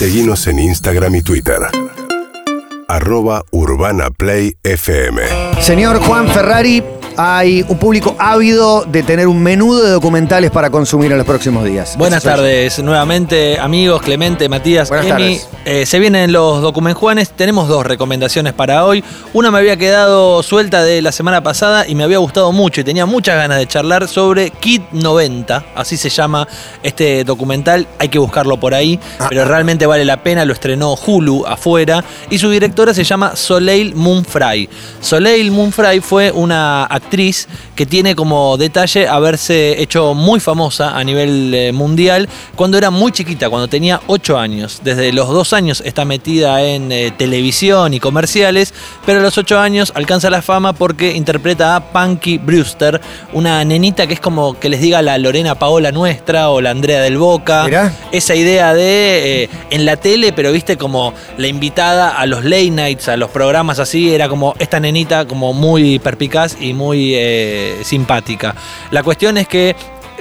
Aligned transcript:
Seguimos 0.00 0.46
en 0.46 0.58
Instagram 0.58 1.16
y 1.16 1.20
Twitter. 1.20 1.58
Arroba 2.88 3.44
Urbana 3.50 4.08
Play 4.08 4.56
FM. 4.62 5.20
Señor 5.60 6.00
Juan 6.00 6.26
Ferrari, 6.28 6.82
hay 7.22 7.62
un 7.68 7.76
público 7.76 8.16
ávido 8.18 8.84
de 8.86 9.02
tener 9.02 9.28
un 9.28 9.42
menudo 9.42 9.82
de 9.82 9.90
documentales 9.90 10.50
para 10.50 10.70
consumir 10.70 11.12
en 11.12 11.18
los 11.18 11.26
próximos 11.26 11.64
días. 11.64 11.94
Buenas 11.98 12.18
Eso 12.24 12.30
soy 12.30 12.36
yo. 12.38 12.42
tardes, 12.42 12.78
nuevamente 12.82 13.58
amigos, 13.60 14.00
Clemente, 14.00 14.48
Matías, 14.48 14.88
Buenas 14.88 15.06
Emi. 15.06 15.36
tardes. 15.36 15.48
Eh, 15.66 15.84
se 15.84 15.98
vienen 15.98 16.32
los 16.32 16.62
documenjuanes, 16.62 17.28
tenemos 17.32 17.68
dos 17.68 17.84
recomendaciones 17.84 18.54
para 18.54 18.86
hoy. 18.86 19.04
Una 19.34 19.50
me 19.50 19.58
había 19.58 19.76
quedado 19.76 20.42
suelta 20.42 20.82
de 20.82 21.02
la 21.02 21.12
semana 21.12 21.42
pasada 21.42 21.86
y 21.86 21.94
me 21.94 22.04
había 22.04 22.16
gustado 22.16 22.52
mucho 22.52 22.80
y 22.80 22.84
tenía 22.84 23.04
muchas 23.04 23.36
ganas 23.36 23.58
de 23.58 23.66
charlar 23.66 24.08
sobre 24.08 24.50
Kid 24.50 24.80
90, 24.92 25.64
así 25.74 25.98
se 25.98 26.08
llama 26.08 26.48
este 26.82 27.24
documental, 27.24 27.86
hay 27.98 28.08
que 28.08 28.18
buscarlo 28.18 28.58
por 28.58 28.72
ahí, 28.74 28.98
Ah, 29.18 29.26
pero 29.28 29.44
realmente 29.44 29.84
vale 29.84 30.06
la 30.06 30.22
pena, 30.22 30.46
lo 30.46 30.54
estrenó 30.54 30.94
Hulu 30.94 31.44
afuera 31.46 32.02
y 32.30 32.38
su 32.38 32.48
directora 32.48 32.94
se 32.94 33.04
llama 33.04 33.36
Soleil 33.36 33.94
Moonfry. 33.94 34.70
Soleil 35.02 35.50
Moonfry 35.50 36.00
fue 36.00 36.30
una 36.32 36.84
actriz 36.84 37.09
que 37.74 37.86
tiene 37.86 38.14
como 38.14 38.56
detalle 38.56 39.08
haberse 39.08 39.82
hecho 39.82 40.14
muy 40.14 40.38
famosa 40.38 40.96
a 40.96 41.02
nivel 41.02 41.52
eh, 41.52 41.72
mundial 41.72 42.28
cuando 42.54 42.78
era 42.78 42.90
muy 42.90 43.10
chiquita, 43.10 43.50
cuando 43.50 43.68
tenía 43.68 44.00
8 44.06 44.38
años. 44.38 44.80
Desde 44.84 45.12
los 45.12 45.28
2 45.28 45.52
años 45.52 45.82
está 45.84 46.04
metida 46.04 46.62
en 46.62 46.92
eh, 46.92 47.12
televisión 47.16 47.94
y 47.94 48.00
comerciales, 48.00 48.72
pero 49.04 49.20
a 49.20 49.22
los 49.22 49.36
8 49.36 49.58
años 49.58 49.92
alcanza 49.96 50.30
la 50.30 50.40
fama 50.40 50.72
porque 50.72 51.16
interpreta 51.16 51.76
a 51.76 51.92
Punky 51.92 52.38
Brewster, 52.38 53.00
una 53.32 53.64
nenita 53.64 54.06
que 54.06 54.14
es 54.14 54.20
como 54.20 54.58
que 54.58 54.68
les 54.68 54.80
diga 54.80 55.02
la 55.02 55.18
Lorena 55.18 55.56
Paola 55.56 55.90
nuestra 55.90 56.50
o 56.50 56.60
la 56.60 56.70
Andrea 56.70 57.00
del 57.00 57.18
Boca. 57.18 57.64
Mirá. 57.64 57.92
Esa 58.12 58.34
idea 58.34 58.72
de 58.72 59.42
eh, 59.42 59.50
en 59.70 59.84
la 59.84 59.96
tele, 59.96 60.32
pero 60.32 60.52
viste 60.52 60.76
como 60.76 61.12
la 61.36 61.48
invitada 61.48 62.10
a 62.10 62.26
los 62.26 62.44
late 62.44 62.70
nights, 62.70 63.08
a 63.08 63.16
los 63.16 63.30
programas 63.30 63.78
así, 63.78 64.14
era 64.14 64.28
como 64.28 64.54
esta 64.58 64.78
nenita 64.78 65.26
como 65.26 65.52
muy 65.52 65.98
perpicaz 65.98 66.56
y 66.60 66.72
muy 66.72 66.89
eh, 66.94 67.80
simpática. 67.82 68.54
La 68.90 69.02
cuestión 69.02 69.38
es 69.38 69.48
que 69.48 69.76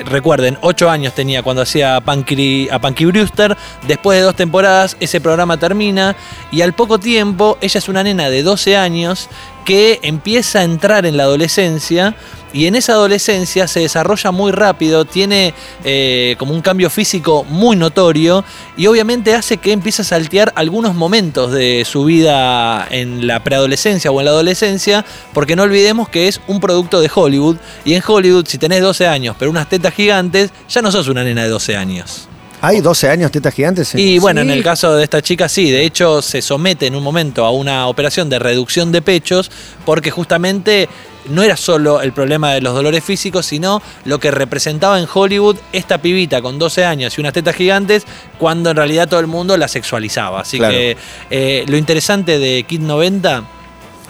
Recuerden, 0.05 0.57
8 0.61 0.89
años 0.89 1.13
tenía 1.13 1.43
cuando 1.43 1.61
hacía 1.61 1.95
a 1.95 1.97
a 1.97 2.79
Punky 2.79 3.05
Brewster. 3.05 3.57
Después 3.87 4.17
de 4.17 4.23
dos 4.23 4.35
temporadas, 4.35 4.95
ese 4.99 5.19
programa 5.19 5.57
termina. 5.57 6.15
Y 6.51 6.61
al 6.61 6.73
poco 6.73 6.99
tiempo, 6.99 7.57
ella 7.61 7.77
es 7.77 7.89
una 7.89 8.03
nena 8.03 8.29
de 8.29 8.43
12 8.43 8.77
años 8.77 9.29
que 9.65 9.99
empieza 10.01 10.59
a 10.59 10.63
entrar 10.63 11.05
en 11.05 11.17
la 11.17 11.23
adolescencia. 11.23 12.15
Y 12.51 12.65
en 12.65 12.75
esa 12.75 12.93
adolescencia 12.93 13.67
se 13.67 13.81
desarrolla 13.81 14.31
muy 14.31 14.51
rápido, 14.51 15.05
tiene 15.05 15.53
eh, 15.83 16.35
como 16.39 16.53
un 16.53 16.61
cambio 16.61 16.89
físico 16.89 17.43
muy 17.43 17.75
notorio 17.75 18.43
y 18.75 18.87
obviamente 18.87 19.35
hace 19.35 19.57
que 19.57 19.71
empiece 19.71 20.01
a 20.01 20.05
saltear 20.05 20.51
algunos 20.55 20.95
momentos 20.95 21.51
de 21.51 21.85
su 21.85 22.05
vida 22.05 22.87
en 22.89 23.27
la 23.27 23.43
preadolescencia 23.43 24.11
o 24.11 24.19
en 24.19 24.25
la 24.25 24.31
adolescencia, 24.31 25.05
porque 25.33 25.55
no 25.55 25.63
olvidemos 25.63 26.09
que 26.09 26.27
es 26.27 26.41
un 26.47 26.59
producto 26.59 27.01
de 27.01 27.11
Hollywood 27.13 27.57
y 27.85 27.93
en 27.93 28.03
Hollywood 28.05 28.45
si 28.47 28.57
tenés 28.57 28.81
12 28.81 29.07
años 29.07 29.35
pero 29.37 29.51
unas 29.51 29.69
tetas 29.69 29.93
gigantes, 29.93 30.51
ya 30.69 30.81
no 30.81 30.91
sos 30.91 31.07
una 31.07 31.23
nena 31.23 31.43
de 31.43 31.49
12 31.49 31.75
años. 31.75 32.27
¿Hay 32.61 32.81
12 32.81 33.09
años 33.09 33.31
tetas 33.31 33.53
gigantes? 33.53 33.95
Y 33.95 34.19
bueno, 34.19 34.41
en 34.41 34.49
el 34.49 34.61
caso 34.63 34.93
de 34.93 35.05
esta 35.05 35.21
chica 35.21 35.47
sí, 35.47 35.71
de 35.71 35.85
hecho 35.85 36.21
se 36.21 36.41
somete 36.41 36.87
en 36.87 36.95
un 36.95 37.03
momento 37.03 37.45
a 37.45 37.51
una 37.51 37.87
operación 37.87 38.29
de 38.29 38.37
reducción 38.37 38.91
de 38.91 39.01
pechos 39.01 39.49
porque 39.85 40.11
justamente 40.11 40.89
no 41.25 41.43
era 41.43 41.57
solo 41.57 42.01
el 42.01 42.13
problema 42.13 42.53
de 42.53 42.61
los 42.61 42.73
dolores 42.73 43.03
físicos, 43.03 43.45
sino 43.45 43.81
lo 44.05 44.19
que 44.19 44.31
representaba 44.31 44.99
en 44.99 45.07
Hollywood 45.11 45.57
esta 45.73 45.99
pibita 45.99 46.41
con 46.41 46.57
12 46.59 46.85
años 46.85 47.17
y 47.17 47.21
unas 47.21 47.33
tetas 47.33 47.55
gigantes 47.55 48.05
cuando 48.37 48.71
en 48.71 48.77
realidad 48.77 49.07
todo 49.07 49.19
el 49.19 49.27
mundo 49.27 49.55
la 49.57 49.67
sexualizaba. 49.67 50.41
Así 50.41 50.57
Claro. 50.57 50.73
que 50.73 50.97
eh, 51.29 51.65
lo 51.67 51.77
interesante 51.77 52.39
de 52.39 52.63
Kid 52.63 52.81
90 52.81 53.43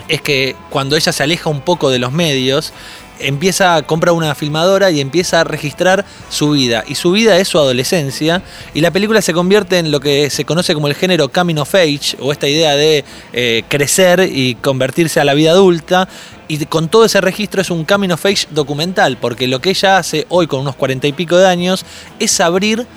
es 0.08 0.22
que 0.22 0.56
cuando 0.70 0.96
ella 0.96 1.12
se 1.12 1.24
aleja 1.24 1.50
un 1.50 1.62
poco 1.62 1.90
de 1.90 2.00
los 2.00 2.12
medios, 2.12 2.74
empieza 3.19 3.75
a 3.75 3.81
comprar 3.84 4.13
una 4.13 4.35
filmadora 4.35 4.91
y 4.91 5.00
empieza 5.00 5.41
a 5.41 5.44
registrar 5.44 6.06
su 6.30 6.52
vida. 6.52 6.84
Y 6.88 6.96
su 6.96 7.12
vida 7.12 7.38
es 7.38 7.47
su 7.47 7.57
adolescencia. 7.57 8.41
Y 8.74 8.81
la 8.81 8.91
película 8.91 9.22
se 9.22 9.34
convierte 9.34 9.80
en 9.80 9.91
lo 9.91 10.00
que 10.00 10.30
se 10.30 10.46
conoce 10.46 10.74
como 10.74 10.88
el 10.88 10.96
género 10.96 11.30
coming 11.30 11.57
of 11.57 11.74
age, 11.75 12.18
o 12.19 12.31
esta 12.31 12.47
idea 12.47 12.75
de 12.75 13.03
eh, 13.34 13.63
crecer 13.68 14.30
y 14.31 14.56
convertirse 14.56 15.19
a 15.19 15.25
la 15.25 15.34
vida 15.34 15.52
adulta. 15.52 16.07
Y 16.47 16.66
con 16.66 16.90
todo 16.90 17.06
ese 17.06 17.22
registro 17.22 17.62
es 17.62 17.69
un 17.69 17.85
coming 17.85 18.09
of 18.09 18.25
age 18.25 18.47
documental, 18.50 19.18
porque 19.18 19.47
lo 19.47 19.59
que 19.59 19.69
ella 19.69 19.97
hace 19.97 20.25
hoy 20.30 20.47
con 20.47 20.62
unos 20.62 20.75
cuarenta 20.75 21.07
y 21.07 21.13
pico 21.13 21.38
de 21.38 21.47
años 21.47 21.86
es 22.19 22.40
abrir 22.40 22.88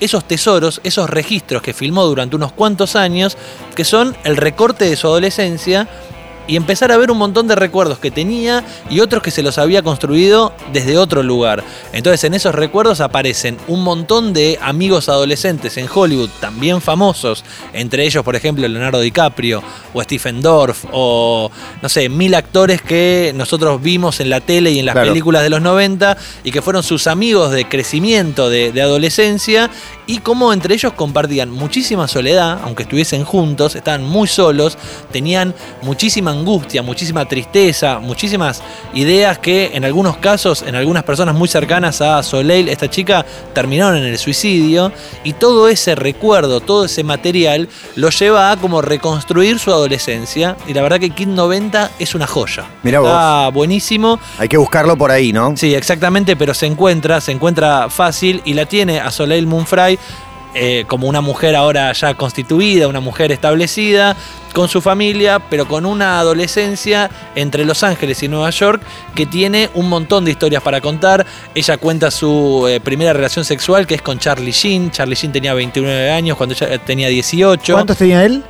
esos 0.00 0.26
tesoros, 0.26 0.80
esos 0.82 1.08
registros 1.08 1.62
que 1.62 1.74
filmó 1.74 2.04
durante 2.04 2.36
unos 2.36 2.52
cuantos 2.52 2.96
años, 2.96 3.36
que 3.74 3.84
son 3.84 4.16
el 4.24 4.36
recorte 4.36 4.86
de 4.86 4.96
su 4.96 5.06
adolescencia, 5.06 5.88
y 6.50 6.56
empezar 6.56 6.90
a 6.90 6.96
ver 6.96 7.12
un 7.12 7.18
montón 7.18 7.46
de 7.46 7.54
recuerdos 7.54 8.00
que 8.00 8.10
tenía 8.10 8.64
y 8.90 8.98
otros 8.98 9.22
que 9.22 9.30
se 9.30 9.40
los 9.44 9.56
había 9.56 9.82
construido 9.82 10.52
desde 10.72 10.98
otro 10.98 11.22
lugar. 11.22 11.62
Entonces 11.92 12.24
en 12.24 12.34
esos 12.34 12.52
recuerdos 12.54 13.00
aparecen 13.00 13.56
un 13.68 13.84
montón 13.84 14.32
de 14.32 14.58
amigos 14.60 15.08
adolescentes 15.08 15.76
en 15.76 15.86
Hollywood, 15.92 16.28
también 16.40 16.80
famosos, 16.80 17.44
entre 17.72 18.04
ellos 18.04 18.24
por 18.24 18.34
ejemplo 18.34 18.66
Leonardo 18.66 19.00
DiCaprio 19.00 19.62
o 19.94 20.02
Stephen 20.02 20.42
Dorff 20.42 20.84
o 20.90 21.52
no 21.80 21.88
sé, 21.88 22.08
mil 22.08 22.34
actores 22.34 22.82
que 22.82 23.32
nosotros 23.36 23.80
vimos 23.80 24.18
en 24.18 24.28
la 24.28 24.40
tele 24.40 24.72
y 24.72 24.80
en 24.80 24.86
las 24.86 24.94
Claro. 24.94 25.08
películas 25.12 25.44
de 25.44 25.50
los 25.50 25.62
90 25.62 26.16
y 26.42 26.50
que 26.50 26.62
fueron 26.62 26.82
sus 26.82 27.06
amigos 27.06 27.52
de 27.52 27.68
crecimiento, 27.68 28.50
de, 28.50 28.72
de 28.72 28.82
adolescencia 28.82 29.70
y 30.08 30.18
cómo 30.18 30.52
entre 30.52 30.74
ellos 30.74 30.94
compartían 30.94 31.50
muchísima 31.52 32.08
soledad, 32.08 32.58
aunque 32.64 32.82
estuviesen 32.82 33.22
juntos, 33.24 33.76
estaban 33.76 34.02
muy 34.02 34.26
solos, 34.26 34.76
tenían 35.12 35.54
muchísima 35.82 36.32
angustia, 36.40 36.82
muchísima 36.82 37.24
tristeza, 37.26 37.98
muchísimas 37.98 38.62
ideas 38.94 39.38
que 39.38 39.70
en 39.74 39.84
algunos 39.84 40.16
casos, 40.16 40.62
en 40.62 40.74
algunas 40.74 41.04
personas 41.04 41.34
muy 41.34 41.48
cercanas 41.48 42.00
a 42.00 42.22
Soleil, 42.22 42.68
esta 42.68 42.90
chica, 42.90 43.24
terminaron 43.54 43.96
en 43.96 44.04
el 44.04 44.18
suicidio 44.18 44.92
y 45.22 45.34
todo 45.34 45.68
ese 45.68 45.94
recuerdo, 45.94 46.60
todo 46.60 46.86
ese 46.86 47.04
material 47.04 47.68
lo 47.96 48.10
lleva 48.10 48.50
a 48.50 48.56
como 48.56 48.82
reconstruir 48.82 49.58
su 49.58 49.70
adolescencia 49.70 50.56
y 50.66 50.74
la 50.74 50.82
verdad 50.82 50.98
que 50.98 51.10
Kid 51.10 51.28
90 51.28 51.92
es 51.98 52.14
una 52.14 52.26
joya. 52.26 52.64
Mirá 52.82 53.00
vos. 53.00 53.08
Está 53.08 53.48
buenísimo. 53.50 54.18
Hay 54.38 54.48
que 54.48 54.56
buscarlo 54.56 54.96
por 54.96 55.10
ahí, 55.10 55.32
¿no? 55.32 55.56
Sí, 55.56 55.74
exactamente, 55.74 56.36
pero 56.36 56.54
se 56.54 56.66
encuentra, 56.66 57.20
se 57.20 57.32
encuentra 57.32 57.88
fácil 57.90 58.42
y 58.44 58.54
la 58.54 58.66
tiene 58.66 59.00
a 59.00 59.10
Soleil 59.10 59.46
Moonfry 59.46 59.98
eh, 60.54 60.84
como 60.86 61.06
una 61.08 61.20
mujer 61.20 61.54
ahora 61.56 61.92
ya 61.92 62.14
constituida, 62.14 62.88
una 62.88 63.00
mujer 63.00 63.30
establecida, 63.32 64.16
con 64.52 64.68
su 64.68 64.80
familia, 64.80 65.38
pero 65.48 65.68
con 65.68 65.86
una 65.86 66.18
adolescencia 66.18 67.08
entre 67.36 67.64
Los 67.64 67.84
Ángeles 67.84 68.20
y 68.24 68.28
Nueva 68.28 68.50
York 68.50 68.82
que 69.14 69.24
tiene 69.24 69.70
un 69.74 69.88
montón 69.88 70.24
de 70.24 70.32
historias 70.32 70.60
para 70.60 70.80
contar. 70.80 71.24
Ella 71.54 71.76
cuenta 71.76 72.10
su 72.10 72.66
eh, 72.68 72.80
primera 72.80 73.12
relación 73.12 73.44
sexual 73.44 73.86
que 73.86 73.94
es 73.94 74.02
con 74.02 74.18
Charlie 74.18 74.50
Sheen. 74.50 74.90
Charlie 74.90 75.14
Sheen 75.14 75.32
tenía 75.32 75.54
29 75.54 76.10
años 76.10 76.36
cuando 76.36 76.56
ella 76.56 76.78
tenía 76.78 77.06
18. 77.06 77.72
¿Cuántos 77.72 77.96
tenía 77.96 78.24
él? 78.24 78.42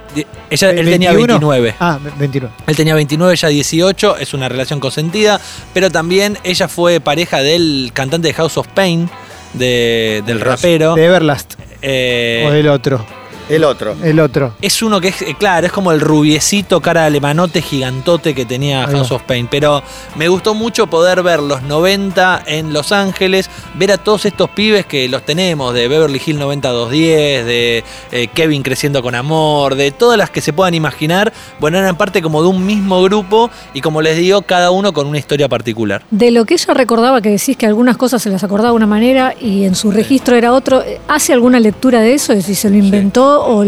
Ella, 0.48 0.70
él 0.70 0.88
tenía 0.88 1.10
21. 1.12 1.34
29. 1.34 1.74
Ah, 1.80 1.98
ve- 2.02 2.12
29. 2.18 2.54
Él 2.66 2.76
tenía 2.76 2.94
29, 2.94 3.34
ella 3.34 3.48
18, 3.48 4.16
es 4.16 4.32
una 4.32 4.48
relación 4.48 4.80
consentida, 4.80 5.38
pero 5.74 5.90
también 5.90 6.38
ella 6.44 6.66
fue 6.66 7.00
pareja 7.00 7.42
del 7.42 7.90
cantante 7.92 8.28
de 8.28 8.34
House 8.34 8.56
of 8.56 8.66
Pain, 8.68 9.10
de- 9.52 10.22
del 10.26 10.40
rapero. 10.40 10.94
De 10.94 11.04
Everlast. 11.04 11.54
Eh, 11.82 12.44
o 12.46 12.50
del 12.50 12.68
otro. 12.68 13.19
El 13.50 13.64
otro. 13.64 13.96
El 14.02 14.20
otro. 14.20 14.54
es 14.62 14.80
uno 14.80 15.00
que 15.00 15.08
es, 15.08 15.22
eh, 15.22 15.34
claro, 15.36 15.66
es 15.66 15.72
como 15.72 15.90
el 15.90 16.00
rubiecito, 16.00 16.80
cara 16.80 17.02
de 17.02 17.06
alemanote, 17.08 17.60
gigantote 17.62 18.32
que 18.32 18.44
tenía 18.44 18.86
House 18.86 19.10
of 19.10 19.22
Pain. 19.22 19.48
Pero 19.50 19.82
me 20.14 20.28
gustó 20.28 20.54
mucho 20.54 20.86
poder 20.86 21.22
ver 21.24 21.40
los 21.40 21.62
90 21.62 22.44
en 22.46 22.72
Los 22.72 22.92
Ángeles, 22.92 23.50
ver 23.74 23.90
a 23.90 23.98
todos 23.98 24.24
estos 24.24 24.50
pibes 24.50 24.86
que 24.86 25.08
los 25.08 25.24
tenemos, 25.24 25.74
de 25.74 25.88
Beverly 25.88 26.22
Hill 26.24 26.38
90210, 26.38 27.44
de 27.44 27.84
eh, 28.12 28.28
Kevin 28.28 28.62
creciendo 28.62 29.02
con 29.02 29.16
amor, 29.16 29.74
de 29.74 29.90
todas 29.90 30.16
las 30.16 30.30
que 30.30 30.40
se 30.40 30.52
puedan 30.52 30.74
imaginar. 30.74 31.32
Bueno, 31.58 31.78
eran 31.78 31.96
parte 31.96 32.22
como 32.22 32.42
de 32.42 32.48
un 32.48 32.64
mismo 32.64 33.02
grupo 33.02 33.50
y 33.74 33.80
como 33.80 34.00
les 34.00 34.16
digo, 34.16 34.42
cada 34.42 34.70
uno 34.70 34.92
con 34.92 35.08
una 35.08 35.18
historia 35.18 35.48
particular. 35.48 36.02
De 36.12 36.30
lo 36.30 36.44
que 36.44 36.54
ella 36.54 36.72
recordaba, 36.72 37.20
que 37.20 37.30
decís 37.30 37.56
que 37.56 37.66
algunas 37.66 37.96
cosas 37.96 38.22
se 38.22 38.30
las 38.30 38.44
acordaba 38.44 38.70
de 38.70 38.76
una 38.76 38.86
manera 38.86 39.34
y 39.40 39.64
en 39.64 39.74
su 39.74 39.90
registro 39.90 40.36
era 40.36 40.52
otro, 40.52 40.84
¿hace 41.08 41.32
alguna 41.32 41.58
lectura 41.58 42.00
de 42.00 42.14
eso? 42.14 42.32
De 42.32 42.42
si 42.42 42.54
se 42.54 42.70
lo 42.70 42.76
inventó 42.76 43.39
o 43.40 43.64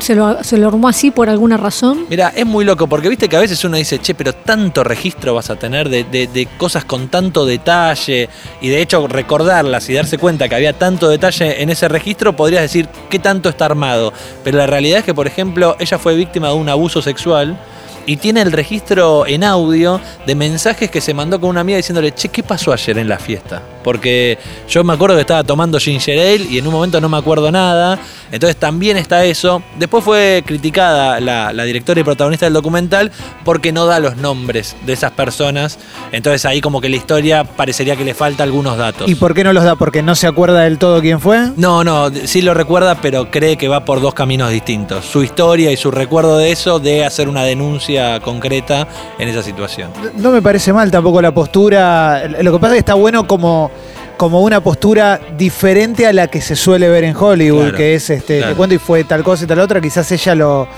se 0.00 0.14
lo, 0.14 0.44
se 0.44 0.58
lo 0.58 0.68
armó 0.68 0.88
así 0.88 1.10
por 1.10 1.30
alguna 1.30 1.56
razón. 1.56 2.04
Mira, 2.10 2.30
es 2.36 2.44
muy 2.44 2.64
loco 2.66 2.86
porque 2.86 3.08
viste 3.08 3.28
que 3.30 3.36
a 3.36 3.40
veces 3.40 3.64
uno 3.64 3.76
dice, 3.78 3.98
che, 3.98 4.14
pero 4.14 4.34
tanto 4.34 4.84
registro 4.84 5.34
vas 5.34 5.48
a 5.48 5.56
tener 5.56 5.88
de, 5.88 6.04
de- 6.04 6.26
de 6.26 6.46
cosas 6.58 6.84
con 6.84 7.08
tanto 7.08 7.46
detalle 7.46 8.28
y 8.60 8.68
de 8.68 8.82
hecho 8.82 9.08
recordarlas 9.08 9.88
y 9.88 9.94
darse 9.94 10.18
cuenta 10.18 10.48
que 10.50 10.54
había 10.54 10.74
tanto 10.74 11.08
detalle 11.08 11.62
en 11.62 11.70
ese 11.70 11.88
registro, 11.88 12.36
podrías 12.36 12.62
decir 12.62 12.88
qué 13.08 13.18
tanto 13.18 13.48
está 13.48 13.64
armado. 13.64 14.12
Pero 14.44 14.58
la 14.58 14.66
realidad 14.66 14.98
es 14.98 15.04
que, 15.04 15.14
por 15.14 15.26
ejemplo, 15.26 15.76
ella 15.78 15.98
fue 15.98 16.14
víctima 16.14 16.48
de 16.48 16.54
un 16.54 16.68
abuso 16.68 17.00
sexual. 17.00 17.58
Y 18.08 18.18
tiene 18.18 18.40
el 18.42 18.52
registro 18.52 19.26
en 19.26 19.42
audio 19.42 20.00
de 20.26 20.34
mensajes 20.36 20.90
que 20.92 21.00
se 21.00 21.12
mandó 21.12 21.40
con 21.40 21.50
una 21.50 21.62
amiga 21.62 21.78
diciéndole, 21.78 22.12
che, 22.14 22.28
¿qué 22.28 22.44
pasó 22.44 22.72
ayer 22.72 22.98
en 22.98 23.08
la 23.08 23.18
fiesta? 23.18 23.60
Porque 23.86 24.36
yo 24.68 24.82
me 24.82 24.94
acuerdo 24.94 25.14
que 25.14 25.20
estaba 25.20 25.44
tomando 25.44 25.78
ginger 25.78 26.18
ale 26.18 26.44
y 26.50 26.58
en 26.58 26.66
un 26.66 26.72
momento 26.72 27.00
no 27.00 27.08
me 27.08 27.18
acuerdo 27.18 27.52
nada. 27.52 28.00
Entonces 28.32 28.56
también 28.56 28.96
está 28.96 29.24
eso. 29.24 29.62
Después 29.78 30.02
fue 30.02 30.42
criticada 30.44 31.20
la, 31.20 31.52
la 31.52 31.62
directora 31.62 32.00
y 32.00 32.02
protagonista 32.02 32.46
del 32.46 32.52
documental 32.52 33.12
porque 33.44 33.70
no 33.70 33.86
da 33.86 34.00
los 34.00 34.16
nombres 34.16 34.74
de 34.84 34.92
esas 34.92 35.12
personas. 35.12 35.78
Entonces 36.10 36.44
ahí 36.46 36.60
como 36.60 36.80
que 36.80 36.88
la 36.88 36.96
historia 36.96 37.44
parecería 37.44 37.94
que 37.94 38.04
le 38.04 38.12
falta 38.12 38.42
algunos 38.42 38.76
datos. 38.76 39.08
¿Y 39.08 39.14
por 39.14 39.34
qué 39.34 39.44
no 39.44 39.52
los 39.52 39.62
da? 39.62 39.76
¿Porque 39.76 40.02
no 40.02 40.16
se 40.16 40.26
acuerda 40.26 40.62
del 40.62 40.78
todo 40.78 41.00
quién 41.00 41.20
fue? 41.20 41.52
No, 41.56 41.84
no, 41.84 42.10
sí 42.24 42.42
lo 42.42 42.54
recuerda, 42.54 43.00
pero 43.00 43.30
cree 43.30 43.56
que 43.56 43.68
va 43.68 43.84
por 43.84 44.00
dos 44.00 44.14
caminos 44.14 44.50
distintos. 44.50 45.04
Su 45.04 45.22
historia 45.22 45.70
y 45.70 45.76
su 45.76 45.92
recuerdo 45.92 46.38
de 46.38 46.50
eso, 46.50 46.80
de 46.80 47.04
hacer 47.04 47.28
una 47.28 47.44
denuncia 47.44 48.18
concreta 48.18 48.88
en 49.20 49.28
esa 49.28 49.44
situación. 49.44 49.92
No 50.16 50.32
me 50.32 50.42
parece 50.42 50.72
mal 50.72 50.90
tampoco 50.90 51.22
la 51.22 51.32
postura. 51.32 52.26
Lo 52.26 52.52
que 52.52 52.58
pasa 52.58 52.72
es 52.72 52.78
que 52.78 52.80
está 52.80 52.94
bueno 52.94 53.28
como, 53.28 53.70
como 54.16 54.42
una 54.42 54.60
postura 54.62 55.20
diferente 55.36 56.06
a 56.06 56.12
la 56.12 56.28
que 56.28 56.40
se 56.40 56.56
suele 56.56 56.88
ver 56.88 57.04
en 57.04 57.16
Hollywood, 57.16 57.62
Claro, 57.62 57.76
que 57.76 57.94
es 57.94 58.10
este, 58.10 58.38
claro. 58.38 58.52
te 58.52 58.56
cuento 58.56 58.74
y 58.74 58.78
fue 58.78 59.04
tal 59.04 59.22
cosa 59.22 59.44
y 59.44 59.46
tal 59.46 59.58
otra. 59.60 59.80
Quizás 59.80 60.10
ella 60.12 60.34
lo. 60.34 60.68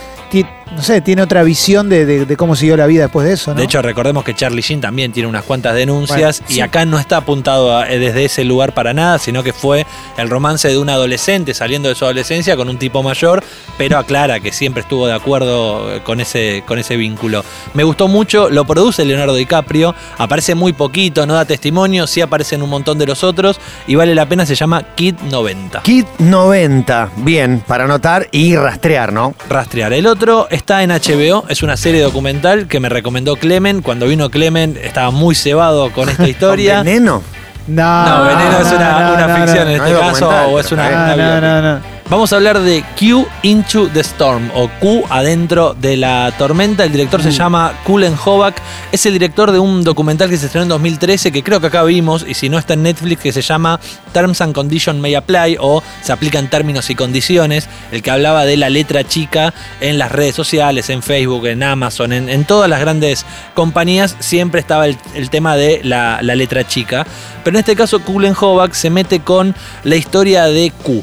No 0.76 0.82
sé, 0.82 1.00
tiene 1.00 1.22
otra 1.22 1.42
visión 1.42 1.88
de, 1.88 2.06
de- 2.06 2.24
de 2.26 2.36
cómo 2.36 2.54
siguió 2.54 2.76
la 2.76 2.86
vida 2.86 3.02
después 3.02 3.26
de 3.26 3.32
eso, 3.34 3.50
¿no? 3.52 3.56
De 3.58 3.64
hecho, 3.64 3.82
recordemos 3.82 4.22
que 4.22 4.34
Charlie 4.34 4.62
Sheen 4.62 4.80
también 4.80 5.10
tiene 5.12 5.28
unas 5.28 5.42
cuantas 5.44 5.74
denuncias 5.74 6.38
Bueno, 6.40 6.50
y 6.52 6.54
sí. 6.54 6.60
acá 6.60 6.84
no 6.84 6.98
está 6.98 7.16
apuntado 7.18 7.76
a- 7.76 7.90
eh, 7.90 7.98
desde 7.98 8.24
ese 8.26 8.44
lugar 8.44 8.74
para 8.74 8.94
nada, 8.94 9.18
sino 9.18 9.42
que 9.42 9.52
fue 9.52 9.86
el 10.16 10.30
romance 10.30 10.68
de 10.68 10.78
un 10.78 10.88
adolescente 10.88 11.52
saliendo 11.54 11.88
de 11.88 11.94
su 11.94 12.04
adolescencia 12.04 12.56
con 12.56 12.68
un 12.68 12.78
tipo 12.78 13.02
mayor, 13.02 13.42
pero 13.76 13.98
aclara 13.98 14.40
que 14.40 14.52
siempre 14.52 14.82
estuvo 14.82 15.06
de 15.06 15.14
acuerdo 15.14 15.94
eh, 15.96 16.00
con 16.04 16.20
ese, 16.20 16.62
con 16.66 16.78
ese 16.78 16.96
vínculo. 16.96 17.44
Me 17.74 17.82
gustó 17.82 18.06
mucho, 18.06 18.48
lo 18.50 18.64
produce 18.64 19.04
Leonardo 19.04 19.34
DiCaprio, 19.34 19.94
aparece 20.18 20.54
muy 20.54 20.72
poquito, 20.74 21.26
no 21.26 21.34
da 21.34 21.44
testimonio, 21.44 22.06
sí 22.06 22.20
aparecen 22.20 22.62
un 22.62 22.70
montón 22.70 22.98
de 22.98 23.06
los 23.06 23.24
otros 23.24 23.58
y 23.86 23.94
vale 23.94 24.14
la 24.14 24.28
pena, 24.28 24.46
se 24.46 24.54
llama 24.54 24.82
Kid 24.94 25.16
90. 25.30 25.82
Kit 25.82 26.06
90, 26.18 27.10
bien, 27.16 27.62
para 27.66 27.84
anotar 27.84 28.28
y 28.32 28.54
rastrear, 28.56 29.12
¿no? 29.12 29.34
Rastrear. 29.48 29.92
El 29.92 30.06
otro 30.06 30.46
está 30.58 30.82
en 30.82 30.90
HBO, 30.90 31.46
es 31.48 31.62
una 31.62 31.76
serie 31.76 32.02
documental 32.02 32.66
que 32.66 32.80
me 32.80 32.88
recomendó 32.88 33.36
Clemen. 33.36 33.80
Cuando 33.80 34.06
vino 34.06 34.30
Clemen 34.30 34.78
estaba 34.82 35.10
muy 35.10 35.34
cebado 35.34 35.90
con 35.92 36.08
esta 36.08 36.28
historia. 36.28 36.76
¿Con 36.76 36.84
veneno? 36.84 37.22
No, 37.68 38.06
No, 38.06 38.24
Veneno 38.24 38.58
es 38.60 38.72
una, 38.72 39.00
no, 39.00 39.14
una 39.14 39.26
no, 39.26 39.36
ficción 39.36 39.64
no. 39.64 39.70
en 39.70 39.82
este 39.82 40.00
caso, 40.00 40.28
o 40.48 40.58
es 40.58 40.72
una, 40.72 41.16
No, 41.16 41.40
no, 41.40 41.62
no. 41.62 41.80
Vamos 42.10 42.32
a 42.32 42.36
hablar 42.36 42.58
de 42.60 42.82
Q 42.98 43.26
Into 43.42 43.88
the 43.88 44.00
Storm 44.00 44.50
o 44.54 44.70
Q 44.80 45.04
adentro 45.10 45.74
de 45.78 45.98
la 45.98 46.32
tormenta. 46.38 46.84
El 46.84 46.92
director 46.92 47.20
Mm. 47.20 47.22
se 47.22 47.30
llama 47.32 47.74
Kulen 47.84 48.14
Hovak. 48.24 48.62
Es 48.92 49.04
el 49.04 49.12
director 49.12 49.52
de 49.52 49.58
un 49.58 49.84
documental 49.84 50.30
que 50.30 50.38
se 50.38 50.46
estrenó 50.46 50.62
en 50.62 50.68
2013 50.70 51.30
que 51.32 51.42
creo 51.42 51.60
que 51.60 51.66
acá 51.66 51.82
vimos 51.82 52.24
y 52.26 52.32
si 52.32 52.48
no 52.48 52.58
está 52.58 52.72
en 52.72 52.84
Netflix 52.84 53.20
que 53.20 53.30
se 53.32 53.42
llama 53.42 53.78
Terms 54.14 54.40
and 54.40 54.54
Conditions 54.54 54.98
May 54.98 55.16
Apply 55.16 55.58
o 55.60 55.82
se 56.00 56.10
aplican 56.12 56.48
términos 56.48 56.88
y 56.88 56.94
condiciones. 56.94 57.68
El 57.92 58.00
que 58.02 58.10
hablaba 58.10 58.46
de 58.46 58.56
la 58.56 58.70
letra 58.70 59.04
chica 59.04 59.52
en 59.82 59.98
las 59.98 60.10
redes 60.10 60.34
sociales, 60.34 60.88
en 60.88 61.02
Facebook, 61.02 61.44
en 61.46 61.62
Amazon, 61.62 62.14
en, 62.14 62.30
en 62.30 62.46
todas 62.46 62.70
las 62.70 62.80
grandes 62.80 63.26
compañías 63.52 64.16
siempre 64.18 64.62
estaba 64.62 64.86
el, 64.86 64.96
el 65.14 65.28
tema 65.28 65.56
de 65.56 65.82
la, 65.84 66.20
la 66.22 66.34
letra 66.34 66.66
chica. 66.66 67.06
Pero 67.44 67.58
en 67.58 67.60
este 67.60 67.76
caso 67.76 68.00
Kulen 68.00 68.32
Hovak 68.40 68.72
se 68.72 68.88
mete 68.88 69.20
con 69.20 69.54
la 69.84 69.96
historia 69.96 70.44
de 70.44 70.70
Q. 70.70 71.02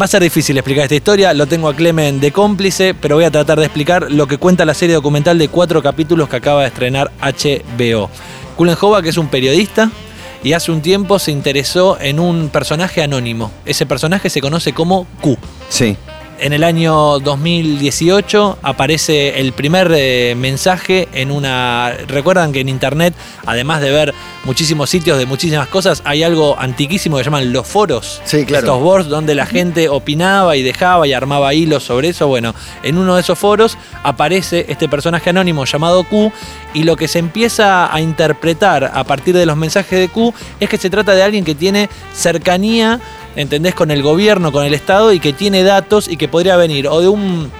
Va 0.00 0.06
a 0.06 0.08
ser 0.08 0.24
difícil 0.24 0.56
explicar 0.58 0.82
esta 0.84 0.96
historia, 0.96 1.32
lo 1.34 1.46
tengo 1.46 1.68
a 1.68 1.74
Clemen 1.76 2.18
de 2.18 2.32
cómplice, 2.32 2.94
pero 2.94 3.14
voy 3.14 3.24
a 3.24 3.30
tratar 3.30 3.60
de 3.60 3.66
explicar 3.66 4.10
lo 4.10 4.26
que 4.26 4.38
cuenta 4.38 4.64
la 4.64 4.74
serie 4.74 4.96
documental 4.96 5.38
de 5.38 5.46
cuatro 5.46 5.84
capítulos 5.84 6.28
que 6.28 6.34
acaba 6.34 6.62
de 6.62 6.66
estrenar 6.66 7.12
HBO. 7.20 8.10
Kulen 8.56 8.76
Hovak 8.80 9.06
es 9.06 9.18
un 9.18 9.28
periodista 9.28 9.92
y 10.42 10.52
hace 10.52 10.72
un 10.72 10.82
tiempo 10.82 11.20
se 11.20 11.30
interesó 11.30 11.96
en 12.00 12.18
un 12.18 12.48
personaje 12.48 13.04
anónimo. 13.04 13.52
Ese 13.64 13.86
personaje 13.86 14.30
se 14.30 14.40
conoce 14.40 14.72
como 14.72 15.06
Q. 15.20 15.38
Sí. 15.68 15.96
En 16.38 16.52
el 16.52 16.64
año 16.64 17.20
2018 17.20 18.58
aparece 18.62 19.40
el 19.40 19.52
primer 19.52 19.92
eh, 19.94 20.34
mensaje 20.36 21.08
en 21.12 21.30
una... 21.30 21.92
Recuerdan 22.08 22.52
que 22.52 22.60
en 22.60 22.68
internet, 22.68 23.14
además 23.46 23.80
de 23.80 23.90
ver 23.90 24.14
muchísimos 24.44 24.90
sitios 24.90 25.16
de 25.16 25.26
muchísimas 25.26 25.68
cosas, 25.68 26.02
hay 26.04 26.22
algo 26.22 26.58
antiquísimo 26.58 27.16
que 27.16 27.24
llaman 27.24 27.52
los 27.52 27.66
foros. 27.66 28.20
Sí, 28.24 28.44
claro. 28.44 28.66
Estos 28.66 28.82
boards 28.82 29.08
donde 29.08 29.34
la 29.34 29.46
gente 29.46 29.88
opinaba 29.88 30.56
y 30.56 30.62
dejaba 30.62 31.06
y 31.06 31.12
armaba 31.12 31.54
hilos 31.54 31.84
sobre 31.84 32.08
eso. 32.08 32.26
Bueno, 32.26 32.54
en 32.82 32.98
uno 32.98 33.14
de 33.14 33.20
esos 33.20 33.38
foros 33.38 33.78
aparece 34.02 34.66
este 34.68 34.88
personaje 34.88 35.30
anónimo 35.30 35.64
llamado 35.64 36.04
Q 36.04 36.32
y 36.74 36.82
lo 36.82 36.96
que 36.96 37.08
se 37.08 37.20
empieza 37.20 37.94
a 37.94 38.00
interpretar 38.00 38.90
a 38.92 39.04
partir 39.04 39.36
de 39.36 39.46
los 39.46 39.56
mensajes 39.56 39.98
de 39.98 40.08
Q 40.08 40.34
es 40.58 40.68
que 40.68 40.78
se 40.78 40.90
trata 40.90 41.14
de 41.14 41.22
alguien 41.22 41.44
que 41.44 41.54
tiene 41.54 41.88
cercanía, 42.12 43.00
¿entendés? 43.36 43.74
Con 43.74 43.90
el 43.90 44.02
gobierno, 44.02 44.52
con 44.52 44.64
el 44.64 44.74
Estado 44.74 45.12
y 45.12 45.20
que 45.20 45.32
tiene 45.32 45.62
datos 45.62 46.08
y 46.08 46.16
que 46.16 46.28
podría 46.28 46.56
venir 46.56 46.88
o 46.88 47.00
de 47.00 47.08
un 47.08 47.50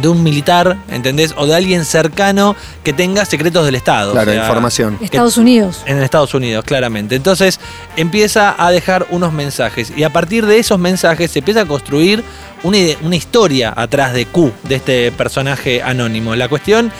de 0.00 0.08
un 0.08 0.22
militar, 0.22 0.78
¿entendés? 0.88 1.34
O 1.36 1.46
de 1.46 1.54
alguien 1.54 1.84
cercano 1.84 2.56
que 2.82 2.92
tenga 2.92 3.24
secretos 3.24 3.64
del 3.64 3.74
Estado. 3.74 4.12
Claro, 4.12 4.30
O 4.30 4.34
sea, 4.34 4.42
información. 4.42 4.98
Estados 5.02 5.36
Unidos. 5.36 5.82
en 5.86 6.02
Estados 6.02 6.32
Unidos, 6.34 6.64
claramente. 6.64 7.14
Entonces 7.14 7.60
empieza 7.96 8.54
a 8.58 8.70
dejar 8.70 9.06
unos 9.10 9.32
mensajes 9.32 9.92
y 9.94 10.02
a 10.04 10.10
partir 10.10 10.46
de 10.46 10.58
esos 10.58 10.78
mensajes 10.78 11.30
se 11.30 11.40
empieza 11.40 11.62
a 11.62 11.66
construir 11.66 12.24
una, 12.62 12.78
una 13.02 13.16
historia 13.16 13.72
atrás 13.76 14.14
de 14.14 14.26
Q, 14.26 14.50
de 14.62 14.76
este 14.76 15.12
personaje 15.12 15.82
anónimo. 15.82 16.34
La 16.34 16.48
cuestión 16.48 16.90